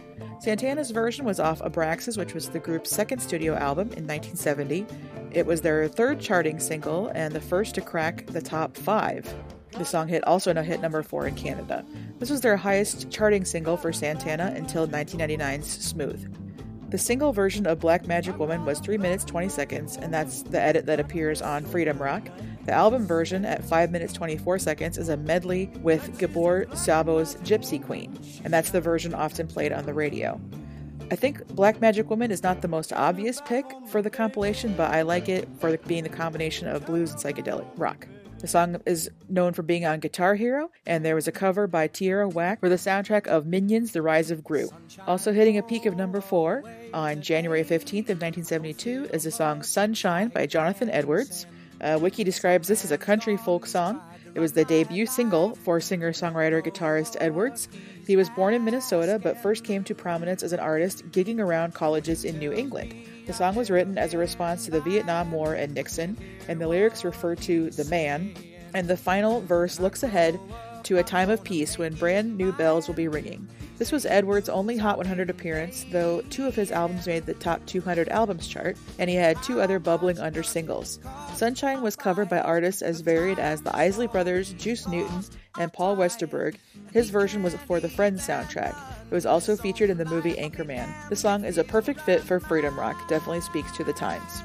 Santana's 0.40 0.90
version 0.90 1.25
was 1.25 1.40
off 1.40 1.61
Abraxas, 1.61 2.19
which 2.19 2.35
was 2.35 2.49
the 2.49 2.59
group's 2.59 2.90
second 2.90 3.21
studio 3.21 3.55
album 3.55 3.88
in 3.93 4.07
1970. 4.07 4.87
It 5.31 5.47
was 5.47 5.61
their 5.61 5.88
third 5.88 6.21
charting 6.21 6.61
single 6.61 7.09
and 7.14 7.35
the 7.35 7.40
first 7.40 7.75
to 7.76 7.81
crack 7.81 8.26
the 8.26 8.43
top 8.43 8.76
five. 8.76 9.35
The 9.78 9.85
song 9.85 10.09
hit 10.09 10.25
also 10.25 10.52
no 10.54 10.62
hit 10.62 10.80
number 10.80 11.02
four 11.02 11.26
in 11.26 11.35
Canada. 11.35 11.85
This 12.18 12.30
was 12.30 12.40
their 12.40 12.56
highest 12.56 13.11
charting 13.11 13.45
single 13.45 13.76
for 13.76 13.93
Santana 13.93 14.52
until 14.56 14.89
1999's 14.89 15.69
Smooth. 15.69 16.34
The 16.91 16.99
single 16.99 17.32
version 17.32 17.67
of 17.67 17.80
Black 17.80 18.06
Magic 18.06 18.39
Woman 18.39 18.65
was 18.65 18.78
3 18.78 18.97
minutes 18.97 19.25
20 19.25 19.49
seconds, 19.50 19.97
and 19.97 20.15
that's 20.15 20.43
the 20.45 20.60
edit 20.60 20.86
that 20.86 20.99
appears 21.00 21.43
on 21.43 21.65
Freedom 21.65 21.99
Rock. 21.99 22.28
The 22.65 22.73
album 22.73 23.06
version 23.06 23.45
at 23.45 23.65
5 23.65 23.91
minutes 23.91 24.15
24 24.15 24.60
seconds 24.60 24.97
is 24.97 25.10
a 25.10 25.17
medley 25.17 25.71
with 25.82 26.17
Gabor 26.17 26.65
Szabo's 26.71 27.34
Gypsy 27.36 27.84
Queen, 27.84 28.19
and 28.45 28.54
that's 28.54 28.71
the 28.71 28.80
version 28.80 29.12
often 29.12 29.47
played 29.47 29.73
on 29.73 29.84
the 29.84 29.93
radio. 29.93 30.41
I 31.10 31.17
think 31.17 31.47
Black 31.49 31.80
Magic 31.80 32.08
Woman 32.08 32.30
is 32.30 32.43
not 32.43 32.62
the 32.62 32.69
most 32.69 32.93
obvious 32.93 33.43
pick 33.45 33.67
for 33.89 34.00
the 34.00 34.10
compilation, 34.10 34.75
but 34.75 34.93
I 34.93 35.02
like 35.02 35.28
it 35.28 35.49
for 35.58 35.76
being 35.76 36.02
the 36.02 36.08
combination 36.08 36.67
of 36.67 36.86
blues 36.86 37.12
and 37.12 37.21
psychedelic 37.21 37.67
rock. 37.76 38.08
The 38.39 38.49
song 38.49 38.77
is 38.85 39.11
known 39.31 39.55
for 39.55 39.63
being 39.63 39.87
on 39.87 39.99
Guitar 39.99 40.35
Hero, 40.35 40.71
and 40.87 41.03
there 41.03 41.15
was 41.15 41.27
a 41.27 41.33
cover 41.33 41.67
by 41.67 41.89
Tierra 41.89 42.29
Whack 42.29 42.61
for 42.61 42.69
the 42.69 42.77
soundtrack 42.77 43.27
of 43.27 43.47
Minions 43.47 43.93
The 43.93 44.03
Rise 44.03 44.31
of 44.31 44.45
Gru. 44.45 44.69
Also 45.07 45.33
hitting 45.33 45.57
a 45.57 45.63
peak 45.63 45.87
of 45.87 45.97
number 45.97 46.21
4 46.21 46.63
on 46.93 47.23
January 47.23 47.63
15th 47.63 48.11
of 48.11 48.21
1972 48.21 49.09
is 49.13 49.25
the 49.25 49.31
song 49.31 49.63
Sunshine 49.63 50.29
by 50.29 50.45
Jonathan 50.47 50.91
Edwards. 50.91 51.47
Uh, 51.81 51.99
Wiki 52.01 52.25
describes 52.25 52.69
this 52.69 52.85
as 52.85 52.93
a 52.93 52.99
country 52.99 53.39
folk 53.39 53.65
song. 53.65 54.03
It 54.35 54.41
was 54.41 54.53
the 54.53 54.67
debut 54.67 55.07
single 55.07 55.55
for 55.55 55.81
singer 55.81 56.13
songwriter 56.13 56.63
guitarist 56.63 57.17
Edwards. 57.19 57.69
He 58.07 58.17
was 58.17 58.29
born 58.29 58.53
in 58.53 58.67
Minnesota 58.67 59.19
but 59.23 59.43
first 59.43 59.65
came 59.65 59.83
to 59.85 59.95
prominence 59.95 60.43
as 60.43 60.53
an 60.53 60.61
artist 60.61 61.11
gigging 61.11 61.41
around 61.41 61.73
colleges 61.73 62.23
in 62.23 62.39
New 62.39 62.53
England. 62.53 62.95
The 63.26 63.32
song 63.32 63.56
was 63.56 63.71
written 63.71 63.99
as 63.99 64.15
a 64.15 64.19
response 64.19 64.65
to 64.65 64.71
the 64.71 64.80
Vietnam 64.80 65.32
War 65.32 65.54
and 65.54 65.75
Nixon, 65.75 66.17
and 66.47 66.60
the 66.60 66.69
lyrics 66.69 67.04
refer 67.04 67.34
to 67.34 67.71
the 67.71 67.84
man, 67.86 68.32
and 68.73 68.86
the 68.86 68.97
final 68.97 69.41
verse 69.41 69.80
looks 69.80 70.04
ahead 70.04 70.39
to 70.84 70.99
a 70.99 71.02
time 71.02 71.28
of 71.28 71.43
peace 71.43 71.76
when 71.76 71.95
brand 71.95 72.36
new 72.36 72.52
bells 72.52 72.86
will 72.86 72.95
be 72.95 73.08
ringing. 73.08 73.49
This 73.78 73.93
was 73.93 74.06
Edwards' 74.06 74.49
only 74.49 74.78
Hot 74.78 74.97
100 74.97 75.28
appearance, 75.28 75.84
though 75.91 76.23
two 76.23 76.47
of 76.47 76.54
his 76.54 76.73
albums 76.73 77.06
made 77.06 77.26
the 77.26 77.34
top 77.34 77.65
200 77.67 78.08
albums 78.08 78.49
chart, 78.49 78.78
and 78.99 79.10
he 79.10 79.17
had 79.17 79.43
two 79.43 79.60
other 79.60 79.78
bubbling 79.78 80.19
under 80.19 80.43
singles. 80.43 80.99
Sunshine 81.34 81.82
was 81.82 81.95
covered 81.95 82.30
by 82.30 82.41
artists 82.41 82.80
as 82.80 83.02
varied 83.02 83.39
as 83.39 83.60
the 83.60 83.76
Isley 83.76 84.06
Brothers, 84.06 84.54
Juice 84.54 84.89
Newton, 84.89 85.23
and 85.58 85.73
Paul 85.73 85.95
Westerberg. 85.95 86.56
His 86.93 87.10
version 87.10 87.43
was 87.43 87.54
for 87.54 87.78
the 87.78 87.89
Friends 87.91 88.26
soundtrack. 88.26 88.75
It 89.10 89.15
was 89.15 89.26
also 89.26 89.56
featured 89.56 89.91
in 89.91 89.99
the 89.99 90.06
movie 90.06 90.34
Anchorman. 90.34 90.91
The 91.10 91.17
song 91.17 91.45
is 91.45 91.58
a 91.58 91.65
perfect 91.65 92.00
fit 92.00 92.23
for 92.23 92.41
Freedom 92.41 92.78
Rock, 92.78 92.97
definitely 93.08 93.43
speaks 93.43 93.76
to 93.76 93.84
the 93.84 93.93
times. 93.93 94.43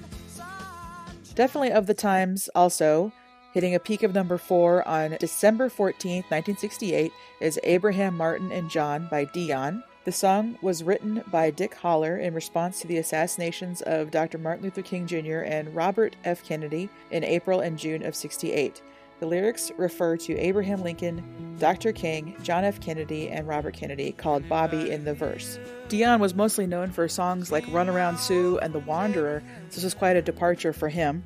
Definitely 1.36 1.72
of 1.72 1.88
the 1.88 1.94
times, 1.94 2.50
also, 2.54 3.13
hitting 3.54 3.76
a 3.76 3.80
peak 3.80 4.04
of 4.04 4.14
number 4.14 4.38
4 4.38 4.88
on 4.88 5.18
December 5.20 5.70
14, 5.70 6.24
1968, 6.30 7.12
is 7.40 7.60
Abraham 7.64 8.16
Martin 8.16 8.52
and 8.52 8.70
John 8.70 9.08
by 9.10 9.26
Dion. 9.26 9.84
The 10.04 10.12
song 10.12 10.58
was 10.62 10.84
written 10.84 11.24
by 11.28 11.52
Dick 11.52 11.76
Holler 11.76 12.18
in 12.18 12.34
response 12.34 12.82
to 12.82 12.88
the 12.88 12.98
assassinations 12.98 13.82
of 13.84 14.10
Dr. 14.10 14.40
Martin 14.40 14.64
Luther 14.64 14.82
King 14.82 15.06
Jr. 15.06 15.42
and 15.42 15.76
Robert 15.76 16.16
F. 16.24 16.44
Kennedy 16.44 16.90
in 17.12 17.24
April 17.24 17.60
and 17.60 17.78
June 17.78 18.04
of 18.04 18.16
68. 18.16 18.82
The 19.22 19.28
lyrics 19.28 19.72
refer 19.78 20.18
to 20.18 20.36
Abraham 20.36 20.82
Lincoln, 20.82 21.56
Dr. 21.60 21.94
King, 21.94 22.36
John 22.42 22.64
F. 22.64 22.82
Kennedy, 22.82 23.30
and 23.30 23.48
Robert 23.48 23.76
Kennedy, 23.76 24.14
called 24.14 24.50
Bobby 24.50 24.90
in 24.90 25.06
the 25.06 25.14
verse. 25.14 25.60
Dion 25.90 26.20
was 26.20 26.34
mostly 26.34 26.66
known 26.66 26.90
for 26.90 27.08
songs 27.08 27.52
like 27.52 27.72
Run 27.72 27.88
Around 27.88 28.18
Sue 28.18 28.58
and 28.58 28.74
The 28.74 28.80
Wanderer, 28.80 29.44
so 29.70 29.76
this 29.76 29.84
was 29.84 29.94
quite 29.94 30.16
a 30.16 30.24
departure 30.24 30.74
for 30.74 30.90
him. 30.90 31.24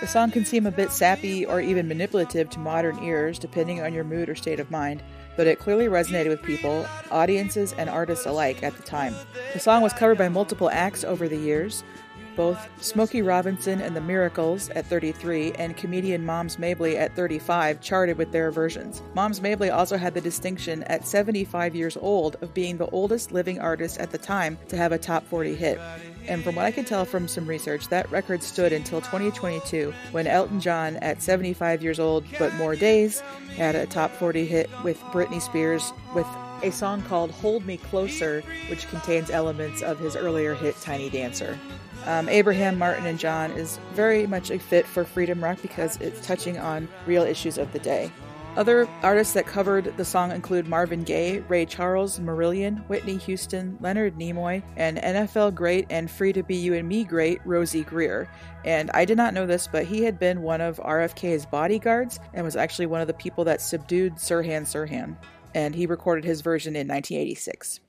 The 0.00 0.06
song 0.06 0.30
can 0.30 0.44
seem 0.44 0.66
a 0.66 0.70
bit 0.70 0.92
sappy 0.92 1.46
or 1.46 1.58
even 1.62 1.88
manipulative 1.88 2.50
to 2.50 2.58
modern 2.58 3.02
ears, 3.02 3.38
depending 3.38 3.80
on 3.80 3.94
your 3.94 4.04
mood 4.04 4.28
or 4.28 4.34
state 4.34 4.60
of 4.60 4.70
mind, 4.70 5.02
but 5.34 5.46
it 5.46 5.58
clearly 5.58 5.86
resonated 5.86 6.28
with 6.28 6.42
people, 6.42 6.84
audiences, 7.10 7.72
and 7.78 7.88
artists 7.88 8.26
alike 8.26 8.62
at 8.62 8.76
the 8.76 8.82
time. 8.82 9.14
The 9.54 9.58
song 9.58 9.80
was 9.80 9.94
covered 9.94 10.18
by 10.18 10.28
multiple 10.28 10.68
acts 10.68 11.02
over 11.02 11.26
the 11.28 11.38
years, 11.38 11.82
both 12.38 12.68
Smokey 12.80 13.20
Robinson 13.20 13.80
and 13.80 13.96
the 13.96 14.00
Miracles 14.00 14.70
at 14.70 14.86
33 14.86 15.54
and 15.54 15.76
comedian 15.76 16.24
Moms 16.24 16.56
Mabley 16.56 16.96
at 16.96 17.16
35 17.16 17.80
charted 17.80 18.16
with 18.16 18.30
their 18.30 18.52
versions. 18.52 19.02
Moms 19.12 19.42
Mabley 19.42 19.70
also 19.70 19.96
had 19.96 20.14
the 20.14 20.20
distinction 20.20 20.84
at 20.84 21.04
75 21.04 21.74
years 21.74 21.96
old 21.96 22.36
of 22.40 22.54
being 22.54 22.76
the 22.76 22.86
oldest 22.90 23.32
living 23.32 23.58
artist 23.58 23.98
at 23.98 24.12
the 24.12 24.18
time 24.18 24.56
to 24.68 24.76
have 24.76 24.92
a 24.92 24.98
top 24.98 25.26
40 25.26 25.56
hit. 25.56 25.80
And 26.28 26.44
from 26.44 26.54
what 26.54 26.64
I 26.64 26.70
can 26.70 26.84
tell 26.84 27.04
from 27.04 27.26
some 27.26 27.44
research, 27.44 27.88
that 27.88 28.08
record 28.12 28.44
stood 28.44 28.72
until 28.72 29.00
2022 29.00 29.92
when 30.12 30.28
Elton 30.28 30.60
John, 30.60 30.94
at 30.98 31.20
75 31.20 31.82
years 31.82 31.98
old 31.98 32.24
but 32.38 32.54
more 32.54 32.76
days, 32.76 33.20
had 33.56 33.74
a 33.74 33.84
top 33.84 34.12
40 34.12 34.46
hit 34.46 34.70
with 34.84 35.00
Britney 35.10 35.42
Spears 35.42 35.92
with 36.14 36.26
a 36.62 36.70
song 36.70 37.02
called 37.02 37.32
Hold 37.32 37.66
Me 37.66 37.78
Closer, 37.78 38.44
which 38.70 38.86
contains 38.90 39.28
elements 39.28 39.82
of 39.82 39.98
his 39.98 40.14
earlier 40.14 40.54
hit 40.54 40.76
Tiny 40.80 41.10
Dancer. 41.10 41.58
Um, 42.08 42.26
Abraham, 42.30 42.78
Martin, 42.78 43.04
and 43.04 43.18
John 43.18 43.50
is 43.50 43.78
very 43.92 44.26
much 44.26 44.50
a 44.50 44.58
fit 44.58 44.86
for 44.86 45.04
Freedom 45.04 45.44
Rock 45.44 45.60
because 45.60 45.98
it's 45.98 46.26
touching 46.26 46.56
on 46.56 46.88
real 47.04 47.22
issues 47.22 47.58
of 47.58 47.70
the 47.74 47.78
day. 47.78 48.10
Other 48.56 48.88
artists 49.02 49.34
that 49.34 49.44
covered 49.44 49.94
the 49.98 50.06
song 50.06 50.32
include 50.32 50.66
Marvin 50.66 51.02
Gaye, 51.02 51.40
Ray 51.40 51.66
Charles, 51.66 52.18
Marillion, 52.18 52.82
Whitney 52.88 53.18
Houston, 53.18 53.76
Leonard 53.82 54.16
Nimoy, 54.16 54.62
and 54.74 54.96
NFL 54.96 55.54
great 55.54 55.84
and 55.90 56.10
Free 56.10 56.32
to 56.32 56.42
Be 56.42 56.56
You 56.56 56.72
and 56.72 56.88
Me 56.88 57.04
great 57.04 57.44
Rosey 57.44 57.84
Grier. 57.84 58.26
And 58.64 58.90
I 58.94 59.04
did 59.04 59.18
not 59.18 59.34
know 59.34 59.44
this, 59.44 59.68
but 59.68 59.84
he 59.84 60.02
had 60.02 60.18
been 60.18 60.40
one 60.40 60.62
of 60.62 60.78
RFK's 60.78 61.44
bodyguards 61.44 62.20
and 62.32 62.42
was 62.42 62.56
actually 62.56 62.86
one 62.86 63.02
of 63.02 63.06
the 63.06 63.12
people 63.12 63.44
that 63.44 63.60
subdued 63.60 64.14
Sirhan 64.14 64.62
Sirhan. 64.62 65.14
And 65.54 65.74
he 65.74 65.84
recorded 65.84 66.24
his 66.24 66.40
version 66.40 66.74
in 66.74 66.88
1986. 66.88 67.80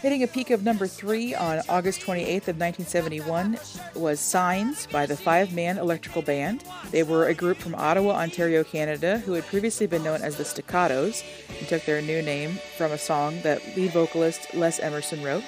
Hitting 0.00 0.22
a 0.22 0.26
peak 0.26 0.48
of 0.48 0.64
number 0.64 0.86
three 0.86 1.34
on 1.34 1.60
August 1.68 2.00
28th 2.00 2.48
of 2.48 2.58
1971 2.58 3.58
was 3.94 4.18
Signs 4.18 4.86
by 4.86 5.04
the 5.04 5.14
Five 5.14 5.52
Man 5.52 5.76
Electrical 5.76 6.22
Band. 6.22 6.64
They 6.90 7.02
were 7.02 7.28
a 7.28 7.34
group 7.34 7.58
from 7.58 7.74
Ottawa, 7.74 8.12
Ontario, 8.12 8.64
Canada, 8.64 9.18
who 9.18 9.34
had 9.34 9.44
previously 9.44 9.86
been 9.86 10.02
known 10.02 10.22
as 10.22 10.36
the 10.36 10.44
Staccatos 10.44 11.22
and 11.58 11.68
took 11.68 11.84
their 11.84 12.00
new 12.00 12.22
name 12.22 12.52
from 12.78 12.92
a 12.92 12.98
song 12.98 13.42
that 13.42 13.60
lead 13.76 13.90
vocalist 13.90 14.54
Les 14.54 14.80
Emerson 14.80 15.22
wrote. 15.22 15.44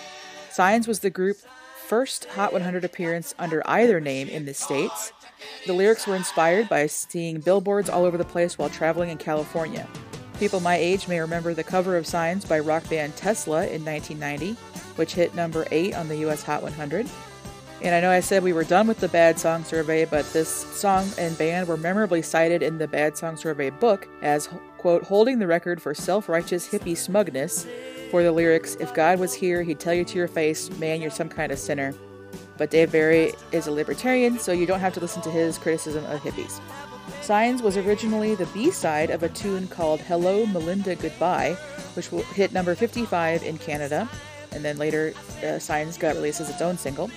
Signs 0.51 0.87
was 0.87 1.01
the 1.01 1.09
group's 1.09 1.47
first 1.87 2.27
Hot 2.27 2.53
100 2.53 2.85
appearance 2.85 3.35
under 3.39 3.63
either 3.65 4.01
name 4.01 4.29
in 4.29 4.45
the 4.45 4.53
States. 4.53 5.15
The 5.67 5.73
lyrics 5.73 6.07
were 6.07 6.15
inspired 6.15 6.69
by 6.69 6.89
seeing 6.89 7.41
billboards 7.41 7.89
all 7.89 8.05
over 8.05 8.19
the 8.19 8.25
place 8.27 8.59
while 8.59 8.69
traveling 8.69 9.09
in 9.09 9.17
California. 9.17 9.89
People 10.43 10.59
my 10.59 10.75
age 10.75 11.07
may 11.07 11.21
remember 11.21 11.55
the 11.55 11.63
cover 11.63 11.97
of 11.97 12.05
Signs 12.05 12.45
by 12.45 12.59
rock 12.59 12.91
band 12.91 13.15
Tesla 13.15 13.65
in 13.69 13.85
1990, 13.85 14.55
which 14.97 15.15
hit 15.15 15.37
number 15.37 15.69
8 15.71 15.95
on 15.95 16.09
the 16.09 16.17
US 16.27 16.43
Hot 16.43 16.65
100. 16.65 17.09
And 17.81 17.95
I 17.95 18.01
know 18.01 18.11
I 18.11 18.19
said 18.19 18.43
we 18.43 18.53
were 18.53 18.65
done 18.65 18.89
with 18.89 18.99
the 18.99 19.07
Bad 19.07 19.39
Song 19.39 19.63
Survey, 19.63 20.05
but 20.05 20.29
this 20.33 20.49
song 20.49 21.09
and 21.17 21.39
band 21.39 21.69
were 21.69 21.77
memorably 21.77 22.23
cited 22.23 22.61
in 22.61 22.77
the 22.77 22.89
Bad 22.89 23.17
Song 23.17 23.37
Survey 23.37 23.71
book 23.71 24.09
as, 24.21 24.49
quote, 24.79 25.05
holding 25.05 25.39
the 25.39 25.47
record 25.47 25.81
for 25.81 25.95
self 25.95 26.29
righteous 26.29 26.69
hippie 26.69 26.97
smugness 26.97 27.65
for 28.11 28.25
the 28.25 28.33
lyrics, 28.33 28.75
If 28.81 28.93
God 28.95 29.21
was 29.21 29.33
here, 29.33 29.63
he'd 29.63 29.79
tell 29.79 29.95
you 29.95 30.05
to 30.07 30.19
your 30.19 30.27
face, 30.27 30.77
man, 30.81 31.01
you're 31.01 31.13
some 31.13 31.29
kind 31.29 31.53
of 31.53 31.59
sinner. 31.61 31.95
But 32.59 32.71
Dave 32.71 32.91
Barry 32.91 33.35
is 33.53 33.69
a 33.69 33.71
libertarian, 33.71 34.41
so 34.41 34.51
you 34.51 34.67
don't 34.67 34.81
have 34.81 34.95
to 34.95 35.01
listen 35.01 35.23
to 35.23 35.31
his 35.31 35.57
criticism 35.57 36.05
of 36.07 36.21
hippies. 36.21 36.61
Signs 37.21 37.63
was 37.63 37.77
originally 37.77 38.35
the 38.35 38.47
B 38.47 38.71
side 38.71 39.11
of 39.11 39.23
a 39.23 39.29
tune 39.29 39.69
called 39.69 40.01
Hello 40.01 40.45
Melinda 40.47 40.97
Goodbye, 40.97 41.53
which 41.95 42.09
hit 42.35 42.53
number 42.53 42.75
55 42.75 43.43
in 43.43 43.59
Canada, 43.59 44.09
and 44.51 44.65
then 44.65 44.77
later 44.77 45.13
uh, 45.45 45.59
Signs 45.59 45.97
got 45.97 46.17
released 46.17 46.41
as 46.41 46.51
its 46.51 46.61
own 46.61 46.77
single. 46.77 47.11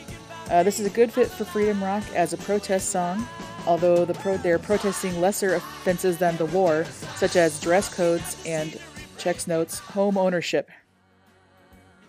Uh, 0.49 0.61
this 0.61 0.79
is 0.79 0.85
a 0.85 0.91
good 0.91 1.11
fit 1.11 1.27
for 1.27 1.43
Freedom 1.43 1.83
Rock 1.83 2.03
as 2.13 2.33
a 2.33 2.37
protest 2.37 2.89
song, 2.89 3.27
although 3.65 4.05
the 4.05 4.13
pro- 4.13 4.37
they're 4.37 4.59
protesting 4.59 5.19
lesser 5.19 5.55
offenses 5.55 6.17
than 6.17 6.37
the 6.37 6.45
war, 6.45 6.85
such 7.15 7.35
as 7.35 7.59
dress 7.59 7.93
codes 7.93 8.37
and, 8.45 8.79
checks 9.17 9.47
notes, 9.47 9.79
home 9.79 10.17
ownership. 10.17 10.69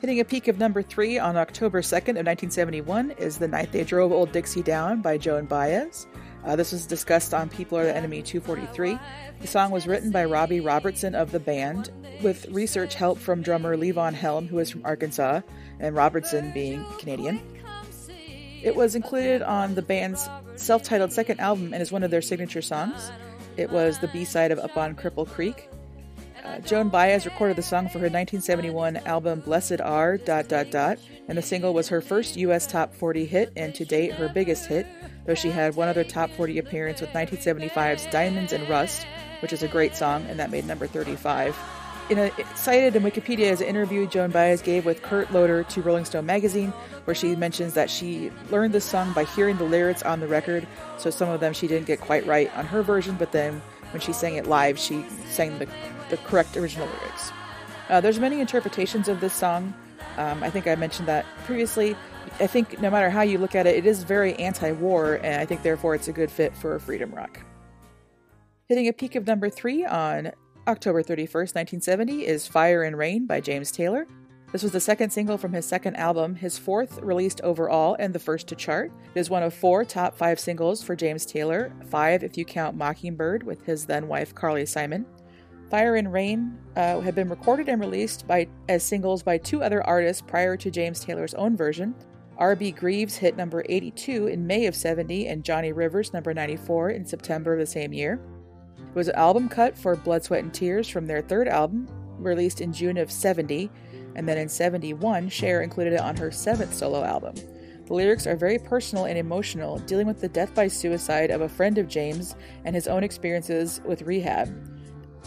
Hitting 0.07 0.21
a 0.21 0.25
peak 0.25 0.47
of 0.47 0.61
number 0.61 0.83
three 0.83 1.19
on 1.19 1.37
October 1.37 1.83
2nd 1.83 2.11
of 2.11 2.25
1971 2.25 3.11
is 3.19 3.39
The 3.39 3.49
Night 3.49 3.73
They 3.73 3.83
Drove 3.83 4.13
Old 4.13 4.31
Dixie 4.31 4.63
Down 4.63 5.03
by 5.03 5.19
Joan 5.19 5.47
Baez. 5.47 6.07
Uh, 6.45 6.55
this 6.55 6.71
was 6.71 6.87
discussed 6.87 7.35
on 7.35 7.49
People 7.49 7.77
Are 7.77 7.85
the 7.85 7.97
Enemy 7.97 8.23
243. 8.23 9.01
The 9.41 9.47
song 9.49 9.73
was 9.73 9.89
written 9.89 10.13
by 10.13 10.25
Robbie 10.25 10.61
Robertson 10.61 11.17
of 11.17 11.33
the 11.33 11.41
band, 11.41 11.91
with 12.23 12.47
research 12.51 12.95
help 12.95 13.19
from 13.19 13.43
drummer 13.43 13.77
Levon 13.77 14.15
Helm, 14.15 14.47
who 14.47 14.61
is 14.61 14.71
from 14.71 14.83
Arkansas, 14.85 15.41
and 15.81 15.97
Robertson 15.97 16.53
being 16.53 16.87
Canadian. 17.01 17.41
It 18.63 18.77
was 18.77 18.95
included 18.95 19.43
on 19.43 19.75
the 19.75 19.83
band's 19.83 20.29
self 20.55 20.85
titled 20.85 21.13
second 21.13 21.41
album 21.41 21.75
and 21.75 21.83
is 21.83 21.91
one 21.91 22.05
of 22.05 22.13
their 22.13 22.23
signature 22.23 22.63
songs. 22.63 23.11
It 23.57 23.71
was 23.71 23.99
the 23.99 24.07
B 24.07 24.25
side 24.25 24.53
of 24.53 24.61
Up 24.61 24.77
on 24.77 24.95
Cripple 24.95 25.27
Creek. 25.27 25.69
Joan 26.65 26.89
Baez 26.89 27.25
recorded 27.25 27.57
the 27.57 27.63
song 27.63 27.87
for 27.87 27.99
her 27.99 28.09
1971 28.09 28.97
album 28.99 29.41
Blessed 29.41 29.81
Are, 29.81 30.17
dot, 30.17 30.49
dot, 30.49 30.71
dot, 30.71 30.99
and 31.29 31.37
the 31.37 31.43
single 31.43 31.75
was 31.75 31.89
her 31.89 32.01
first 32.01 32.37
U.S. 32.37 32.67
top 32.67 32.95
40 32.95 33.25
hit 33.25 33.53
and 33.57 33.75
to 33.75 33.85
date 33.85 34.13
her 34.13 34.29
biggest 34.29 34.67
hit, 34.67 34.87
though 35.27 35.35
she 35.35 35.51
had 35.51 35.77
one 35.77 35.89
other 35.89 36.05
top 36.05 36.31
40 36.31 36.59
appearance 36.59 37.01
with 37.01 37.11
1975's 37.11 38.07
Diamonds 38.07 38.53
and 38.53 38.69
Rust, 38.69 39.07
which 39.41 39.53
is 39.53 39.63
a 39.63 39.69
great 39.69 39.97
song, 39.97 40.25
and 40.27 40.39
that 40.39 40.51
made 40.51 40.67
number 40.67 40.87
35. 40.87 41.57
In 42.09 42.19
a, 42.19 42.31
cited 42.55 42.95
in 42.95 43.03
Wikipedia 43.03 43.51
as 43.51 43.61
an 43.61 43.67
interview 43.67 44.07
Joan 44.07 44.31
Baez 44.31 44.63
gave 44.63 44.87
with 44.87 45.03
Kurt 45.03 45.33
Loder 45.33 45.65
to 45.65 45.83
Rolling 45.83 46.05
Stone 46.05 46.27
magazine, 46.27 46.73
where 47.05 47.15
she 47.15 47.35
mentions 47.35 47.75
that 47.75 47.91
she 47.91 48.31
learned 48.51 48.73
this 48.73 48.85
song 48.85 49.13
by 49.13 49.25
hearing 49.25 49.57
the 49.57 49.65
lyrics 49.65 50.03
on 50.03 50.21
the 50.21 50.29
record, 50.29 50.67
so 50.99 51.11
some 51.11 51.29
of 51.29 51.41
them 51.41 51.53
she 51.53 51.67
didn't 51.67 51.87
get 51.87 52.01
quite 52.01 52.25
right 52.27 52.55
on 52.57 52.65
her 52.67 52.83
version, 52.83 53.17
but 53.19 53.33
then 53.33 53.61
when 53.91 54.01
she 54.01 54.13
sang 54.13 54.37
it 54.37 54.47
live, 54.47 54.79
she 54.79 55.05
sang 55.31 55.59
the, 55.59 55.69
the 56.11 56.17
correct 56.19 56.57
original 56.57 56.87
lyrics. 56.87 57.33
Uh, 57.89 58.01
there's 58.01 58.19
many 58.19 58.41
interpretations 58.41 59.09
of 59.09 59.21
this 59.21 59.33
song. 59.33 59.75
Um, 60.17 60.43
I 60.43 60.51
think 60.51 60.67
I 60.67 60.75
mentioned 60.75 61.09
that 61.09 61.25
previously. 61.45 61.97
I 62.41 62.47
think 62.47 62.81
no 62.81 62.91
matter 62.91 63.11
how 63.11 63.23
you 63.23 63.39
look 63.39 63.55
at 63.55 63.67
it, 63.67 63.77
it 63.77 63.87
is 63.87 64.03
very 64.03 64.35
anti-war, 64.35 65.21
and 65.23 65.41
I 65.41 65.47
think 65.47 65.63
therefore 65.63 65.95
it's 65.95 66.09
a 66.09 66.13
good 66.13 66.31
fit 66.31 66.57
for 66.57 66.79
freedom 66.79 67.13
rock. 67.13 67.41
Hitting 68.67 68.89
a 68.89 68.93
peak 68.93 69.15
of 69.15 69.27
number 69.27 69.49
three 69.49 69.85
on 69.85 70.33
October 70.67 71.03
31st, 71.03 71.55
1970, 71.55 72.27
is 72.27 72.47
Fire 72.47 72.83
and 72.83 72.99
Rain 72.99 73.27
by 73.27 73.41
James 73.41 73.71
Taylor. 73.71 74.07
This 74.53 74.63
was 74.63 74.73
the 74.73 74.81
second 74.81 75.11
single 75.11 75.39
from 75.39 75.53
his 75.53 75.67
second 75.67 75.97
album, 75.97 76.35
his 76.35 76.59
fourth 76.59 76.99
released 77.01 77.41
overall 77.43 77.97
and 77.99 78.15
the 78.15 78.19
first 78.19 78.47
to 78.49 78.57
chart. 78.57 78.91
It 79.15 79.21
is 79.21 79.31
one 79.31 79.43
of 79.43 79.55
four 79.55 79.85
top 79.85 80.17
five 80.17 80.41
singles 80.41 80.83
for 80.83 80.97
James 80.97 81.27
Taylor, 81.27 81.73
five 81.91 82.25
if 82.25 82.37
you 82.37 82.45
count 82.45 82.77
Mockingbird 82.77 83.43
with 83.43 83.65
his 83.65 83.87
then 83.87 84.09
wife 84.09 84.35
Carly 84.35 84.67
Simon. 84.67 85.05
Fire 85.71 85.97
and 85.97 86.13
Rain 86.13 86.57
uh, 86.77 87.01
had 87.01 87.15
been 87.15 87.29
recorded 87.29 87.69
and 87.69 87.81
released 87.81 88.27
by 88.27 88.47
as 88.69 88.85
singles 88.85 89.23
by 89.23 89.39
two 89.39 89.63
other 89.63 89.85
artists 89.85 90.23
prior 90.23 90.57
to 90.57 90.71
James 90.71 91.01
Taylor's 91.01 91.35
own 91.35 91.57
version. 91.57 91.95
R.B. 92.39 92.73
Greaves 92.73 93.17
hit 93.17 93.37
number 93.37 93.65
82 93.69 94.27
in 94.29 94.47
May 94.47 94.67
of 94.67 94.77
70 94.77 95.27
and 95.27 95.43
Johnny 95.43 95.73
Rivers 95.73 96.13
number 96.13 96.35
94 96.35 96.91
in 96.91 97.05
September 97.05 97.55
of 97.55 97.59
the 97.59 97.67
same 97.67 97.93
year. 97.93 98.21
It 98.79 98.95
was 98.95 99.09
an 99.09 99.17
album 99.17 99.49
cut 99.49 99.77
for 99.77 99.97
Blood, 99.97 100.23
Sweat, 100.23 100.45
and 100.45 100.53
Tears 100.53 100.89
from 100.89 101.07
their 101.07 101.23
third 101.23 101.49
album, 101.49 101.89
released 102.19 102.61
in 102.61 102.73
June 102.73 102.99
of 102.99 103.11
70, 103.11 103.71
and 104.15 104.29
then 104.29 104.39
in 104.39 104.49
71, 104.49 105.29
Cher 105.31 105.63
included 105.63 105.95
it 105.95 106.01
on 106.01 106.17
her 106.17 106.31
seventh 106.31 106.75
solo 106.75 107.03
album. 107.03 107.35
The 107.87 107.95
lyrics 107.95 108.27
are 108.27 108.37
very 108.37 108.59
personal 108.59 109.05
and 109.05 109.19
emotional, 109.19 109.79
dealing 109.81 110.07
with 110.07 110.21
the 110.21 110.29
death 110.29 110.55
by 110.55 110.69
suicide 110.69 111.31
of 111.31 111.41
a 111.41 111.49
friend 111.49 111.79
of 111.79 111.89
James 111.89 112.35
and 112.65 112.75
his 112.75 112.89
own 112.89 113.05
experiences 113.05 113.81
with 113.85 114.03
rehab. 114.03 114.76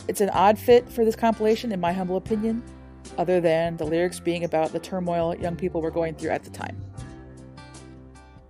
It's 0.08 0.22
an 0.22 0.30
odd 0.30 0.58
fit 0.58 0.90
for 0.90 1.06
this 1.06 1.16
compilation, 1.16 1.72
in 1.72 1.80
my 1.80 1.94
humble 1.94 2.18
opinion, 2.18 2.64
other 3.18 3.40
than 3.40 3.78
the 3.78 3.86
lyrics 3.86 4.20
being 4.20 4.44
about 4.44 4.72
the 4.72 4.80
turmoil 4.80 5.36
young 5.36 5.56
people 5.56 5.82
were 5.82 5.92
going 5.92 6.16
through 6.16 6.32
at 6.32 6.44
the 6.44 6.50
time. 6.50 6.78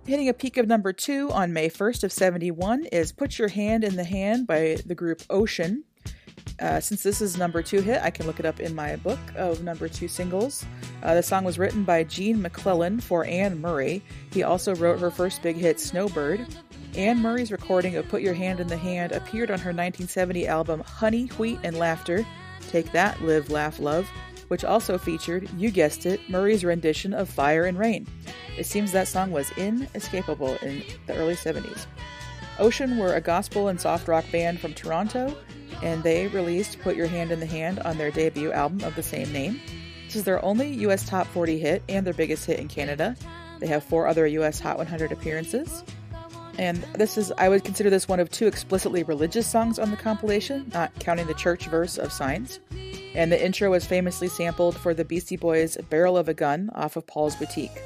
Hitting 0.06 0.28
a 0.28 0.34
peak 0.34 0.56
of 0.56 0.66
number 0.66 0.92
two 0.92 1.30
on 1.30 1.52
May 1.52 1.68
1st 1.68 2.04
of 2.04 2.12
71 2.12 2.86
is 2.86 3.12
Put 3.12 3.38
Your 3.38 3.48
Hand 3.48 3.84
in 3.84 3.96
the 3.96 4.04
Hand 4.04 4.46
by 4.46 4.78
the 4.86 4.94
group 4.94 5.22
Ocean. 5.28 5.84
Uh, 6.60 6.78
since 6.78 7.02
this 7.02 7.22
is 7.22 7.38
number 7.38 7.62
two 7.62 7.80
hit, 7.80 8.02
I 8.02 8.10
can 8.10 8.26
look 8.26 8.38
it 8.38 8.44
up 8.44 8.60
in 8.60 8.74
my 8.74 8.96
book 8.96 9.18
of 9.34 9.62
number 9.64 9.88
two 9.88 10.08
singles. 10.08 10.64
Uh, 11.02 11.14
the 11.14 11.22
song 11.22 11.42
was 11.44 11.58
written 11.58 11.84
by 11.84 12.04
Gene 12.04 12.40
MacLellan 12.42 13.00
for 13.00 13.24
Anne 13.24 13.60
Murray. 13.60 14.02
He 14.30 14.42
also 14.42 14.74
wrote 14.74 15.00
her 15.00 15.10
first 15.10 15.42
big 15.42 15.56
hit, 15.56 15.80
Snowbird. 15.80 16.46
Anne 16.94 17.22
Murray's 17.22 17.50
recording 17.50 17.96
of 17.96 18.08
Put 18.08 18.20
Your 18.20 18.34
Hand 18.34 18.60
in 18.60 18.66
the 18.66 18.76
Hand 18.76 19.12
appeared 19.12 19.50
on 19.50 19.58
her 19.58 19.70
1970 19.70 20.46
album 20.48 20.80
Honey, 20.80 21.28
Wheat, 21.38 21.58
and 21.62 21.78
Laughter. 21.78 22.26
Take 22.68 22.92
that, 22.92 23.22
Live, 23.22 23.48
Laugh, 23.50 23.78
Love, 23.78 24.06
which 24.48 24.64
also 24.64 24.98
featured, 24.98 25.48
you 25.56 25.70
guessed 25.70 26.04
it, 26.04 26.20
Murray's 26.28 26.64
rendition 26.64 27.14
of 27.14 27.30
Fire 27.30 27.64
and 27.64 27.78
Rain. 27.78 28.06
It 28.58 28.66
seems 28.66 28.92
that 28.92 29.08
song 29.08 29.30
was 29.30 29.50
inescapable 29.56 30.56
in 30.56 30.82
the 31.06 31.14
early 31.14 31.36
70s. 31.36 31.86
Ocean 32.58 32.98
were 32.98 33.14
a 33.14 33.20
gospel 33.22 33.68
and 33.68 33.80
soft 33.80 34.06
rock 34.08 34.24
band 34.30 34.60
from 34.60 34.74
Toronto 34.74 35.34
and 35.82 36.02
they 36.02 36.26
released 36.28 36.80
Put 36.80 36.96
Your 36.96 37.06
Hand 37.06 37.32
in 37.32 37.40
the 37.40 37.46
Hand 37.46 37.78
on 37.80 37.98
their 37.98 38.10
debut 38.10 38.52
album 38.52 38.86
of 38.86 38.94
the 38.94 39.02
same 39.02 39.32
name. 39.32 39.60
This 40.06 40.16
is 40.16 40.24
their 40.24 40.44
only 40.44 40.68
US 40.86 41.08
Top 41.08 41.26
40 41.28 41.58
hit 41.58 41.82
and 41.88 42.06
their 42.06 42.14
biggest 42.14 42.44
hit 42.46 42.58
in 42.58 42.68
Canada. 42.68 43.16
They 43.60 43.66
have 43.66 43.84
four 43.84 44.06
other 44.06 44.26
US 44.26 44.58
Hot 44.60 44.78
100 44.78 45.12
appearances. 45.12 45.84
And 46.58 46.76
this 46.94 47.16
is, 47.16 47.32
I 47.38 47.48
would 47.48 47.64
consider 47.64 47.90
this 47.90 48.08
one 48.08 48.20
of 48.20 48.30
two 48.30 48.46
explicitly 48.46 49.02
religious 49.02 49.46
songs 49.46 49.78
on 49.78 49.90
the 49.90 49.96
compilation, 49.96 50.70
not 50.74 50.92
counting 50.98 51.26
the 51.26 51.34
church 51.34 51.66
verse 51.66 51.96
of 51.96 52.12
Signs. 52.12 52.60
And 53.14 53.30
the 53.32 53.42
intro 53.42 53.70
was 53.70 53.86
famously 53.86 54.28
sampled 54.28 54.76
for 54.76 54.92
the 54.92 55.04
Beastie 55.04 55.36
Boys' 55.36 55.76
Barrel 55.88 56.16
of 56.16 56.28
a 56.28 56.34
Gun 56.34 56.70
off 56.74 56.96
of 56.96 57.06
Paul's 57.06 57.36
Boutique. 57.36 57.82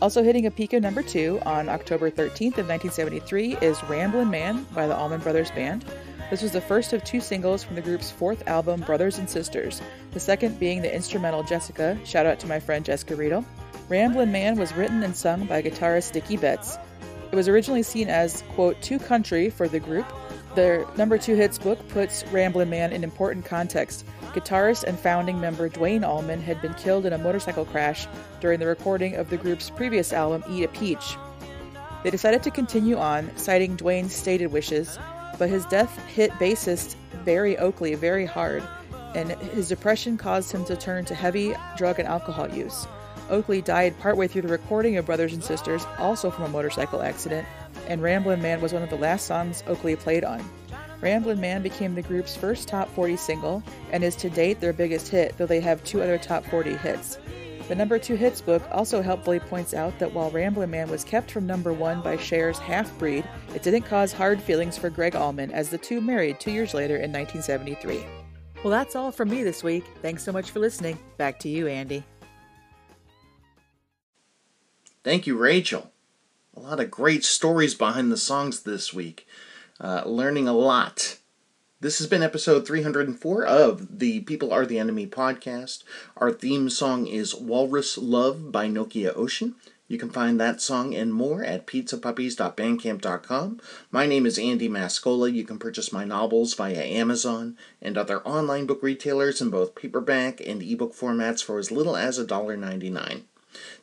Also 0.00 0.22
hitting 0.22 0.46
a 0.46 0.50
peak 0.50 0.72
of 0.72 0.82
number 0.82 1.02
two 1.02 1.40
on 1.44 1.68
October 1.68 2.10
13th 2.10 2.58
of 2.58 2.68
1973 2.68 3.58
is 3.58 3.82
Ramblin' 3.84 4.30
Man 4.30 4.66
by 4.74 4.86
the 4.86 4.96
Allman 4.96 5.20
Brothers 5.20 5.50
Band. 5.52 5.84
This 6.32 6.40
was 6.40 6.52
the 6.52 6.62
first 6.62 6.94
of 6.94 7.04
two 7.04 7.20
singles 7.20 7.62
from 7.62 7.76
the 7.76 7.82
group's 7.82 8.10
fourth 8.10 8.48
album, 8.48 8.80
Brothers 8.80 9.18
and 9.18 9.28
Sisters, 9.28 9.82
the 10.12 10.18
second 10.18 10.58
being 10.58 10.80
the 10.80 10.90
instrumental 10.90 11.42
Jessica. 11.42 11.98
Shout 12.06 12.24
out 12.24 12.38
to 12.38 12.46
my 12.46 12.58
friend 12.58 12.86
Jessica 12.86 13.14
Riedel. 13.14 13.44
Ramblin' 13.90 14.32
Man 14.32 14.56
was 14.56 14.72
written 14.72 15.02
and 15.02 15.14
sung 15.14 15.44
by 15.44 15.60
guitarist 15.60 16.12
Dickey 16.12 16.38
Betts. 16.38 16.78
It 17.30 17.36
was 17.36 17.48
originally 17.48 17.82
seen 17.82 18.08
as, 18.08 18.44
quote, 18.54 18.80
too 18.80 18.98
country 18.98 19.50
for 19.50 19.68
the 19.68 19.78
group, 19.78 20.06
Their 20.54 20.86
number 20.98 21.16
two 21.16 21.34
hits 21.34 21.58
book 21.58 21.86
puts 21.88 22.26
Ramblin' 22.26 22.68
Man 22.68 22.92
in 22.92 23.04
important 23.04 23.44
context. 23.44 24.04
Guitarist 24.34 24.84
and 24.84 24.98
founding 24.98 25.40
member 25.40 25.68
Duane 25.68 26.04
Allman 26.04 26.40
had 26.40 26.60
been 26.60 26.74
killed 26.74 27.06
in 27.06 27.14
a 27.14 27.18
motorcycle 27.18 27.64
crash 27.64 28.06
during 28.40 28.58
the 28.60 28.66
recording 28.66 29.16
of 29.16 29.30
the 29.30 29.38
group's 29.38 29.70
previous 29.70 30.12
album, 30.12 30.44
Eat 30.50 30.64
a 30.64 30.68
Peach. 30.68 31.16
They 32.04 32.10
decided 32.10 32.42
to 32.42 32.50
continue 32.50 32.96
on, 32.96 33.34
citing 33.36 33.76
Duane's 33.76 34.14
stated 34.14 34.48
wishes, 34.48 34.98
but 35.42 35.50
his 35.50 35.66
death 35.66 35.98
hit 36.06 36.30
bassist 36.34 36.94
Berry 37.24 37.58
Oakley 37.58 37.96
very 37.96 38.24
hard, 38.24 38.62
and 39.16 39.32
his 39.32 39.68
depression 39.68 40.16
caused 40.16 40.52
him 40.52 40.64
to 40.66 40.76
turn 40.76 41.04
to 41.06 41.16
heavy 41.16 41.52
drug 41.76 41.98
and 41.98 42.06
alcohol 42.06 42.48
use. 42.48 42.86
Oakley 43.28 43.60
died 43.60 43.98
partway 43.98 44.28
through 44.28 44.42
the 44.42 44.46
recording 44.46 44.98
of 44.98 45.06
Brothers 45.06 45.32
and 45.32 45.42
Sisters, 45.42 45.84
also 45.98 46.30
from 46.30 46.44
a 46.44 46.48
motorcycle 46.48 47.02
accident, 47.02 47.44
and 47.88 48.00
Ramblin' 48.00 48.40
Man 48.40 48.60
was 48.60 48.72
one 48.72 48.84
of 48.84 48.90
the 48.90 48.94
last 48.94 49.26
songs 49.26 49.64
Oakley 49.66 49.96
played 49.96 50.22
on. 50.22 50.48
Ramblin' 51.00 51.40
Man 51.40 51.60
became 51.60 51.96
the 51.96 52.02
group's 52.02 52.36
first 52.36 52.68
top 52.68 52.88
40 52.94 53.16
single 53.16 53.64
and 53.90 54.04
is 54.04 54.14
to 54.14 54.30
date 54.30 54.60
their 54.60 54.72
biggest 54.72 55.08
hit, 55.08 55.36
though 55.38 55.46
they 55.46 55.58
have 55.58 55.82
two 55.82 56.02
other 56.02 56.18
top 56.18 56.44
40 56.44 56.76
hits. 56.76 57.18
The 57.68 57.74
number 57.74 57.98
two 57.98 58.16
hits 58.16 58.40
book 58.40 58.62
also 58.70 59.00
helpfully 59.00 59.38
points 59.38 59.72
out 59.72 59.98
that 59.98 60.12
while 60.12 60.30
Ramblin' 60.30 60.70
Man 60.70 60.90
was 60.90 61.04
kept 61.04 61.30
from 61.30 61.46
number 61.46 61.72
one 61.72 62.02
by 62.02 62.16
Cher's 62.16 62.58
Half 62.58 62.98
Breed, 62.98 63.24
it 63.54 63.62
didn't 63.62 63.82
cause 63.82 64.12
hard 64.12 64.42
feelings 64.42 64.76
for 64.76 64.90
Gregg 64.90 65.14
Allman 65.14 65.52
as 65.52 65.70
the 65.70 65.78
two 65.78 66.00
married 66.00 66.40
two 66.40 66.50
years 66.50 66.74
later 66.74 66.96
in 66.96 67.12
1973. 67.12 68.04
Well, 68.62 68.70
that's 68.70 68.96
all 68.96 69.12
from 69.12 69.30
me 69.30 69.42
this 69.42 69.62
week. 69.62 69.84
Thanks 70.02 70.22
so 70.22 70.32
much 70.32 70.50
for 70.50 70.58
listening. 70.58 70.98
Back 71.16 71.38
to 71.40 71.48
you, 71.48 71.66
Andy. 71.66 72.04
Thank 75.04 75.26
you, 75.26 75.36
Rachel. 75.36 75.92
A 76.56 76.60
lot 76.60 76.80
of 76.80 76.90
great 76.90 77.24
stories 77.24 77.74
behind 77.74 78.12
the 78.12 78.16
songs 78.16 78.62
this 78.62 78.92
week. 78.92 79.26
Uh, 79.80 80.02
learning 80.04 80.46
a 80.46 80.52
lot. 80.52 81.18
This 81.82 81.98
has 81.98 82.06
been 82.06 82.22
episode 82.22 82.64
304 82.64 83.44
of 83.44 83.98
the 83.98 84.20
People 84.20 84.52
Are 84.52 84.64
the 84.64 84.78
Enemy 84.78 85.08
podcast. 85.08 85.82
Our 86.16 86.30
theme 86.30 86.70
song 86.70 87.08
is 87.08 87.34
Walrus 87.34 87.98
Love 87.98 88.52
by 88.52 88.68
Nokia 88.68 89.12
Ocean. 89.16 89.56
You 89.88 89.98
can 89.98 90.10
find 90.10 90.38
that 90.38 90.60
song 90.60 90.94
and 90.94 91.12
more 91.12 91.42
at 91.42 91.66
pizzapuppies.bandcamp.com. 91.66 93.60
My 93.90 94.06
name 94.06 94.26
is 94.26 94.38
Andy 94.38 94.68
Mascola. 94.68 95.34
You 95.34 95.42
can 95.42 95.58
purchase 95.58 95.92
my 95.92 96.04
novels 96.04 96.54
via 96.54 96.84
Amazon 96.84 97.58
and 97.80 97.98
other 97.98 98.20
online 98.20 98.66
book 98.66 98.80
retailers 98.80 99.40
in 99.40 99.50
both 99.50 99.74
paperback 99.74 100.40
and 100.40 100.62
ebook 100.62 100.94
formats 100.94 101.42
for 101.42 101.58
as 101.58 101.72
little 101.72 101.96
as 101.96 102.16
$1.99. 102.16 103.22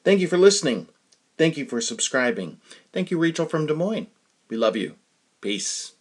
Thank 0.05 0.21
you 0.21 0.29
for 0.29 0.38
listening. 0.38 0.88
Thank 1.38 1.57
you 1.57 1.65
for 1.65 1.81
subscribing. 1.81 2.62
Thank 2.93 3.12
you, 3.12 3.19
Rachel 3.19 3.45
from 3.45 3.65
Des 3.65 3.73
Moines. 3.73 4.07
We 4.47 4.55
love 4.55 4.77
you. 4.77 4.95
Peace. 5.41 5.95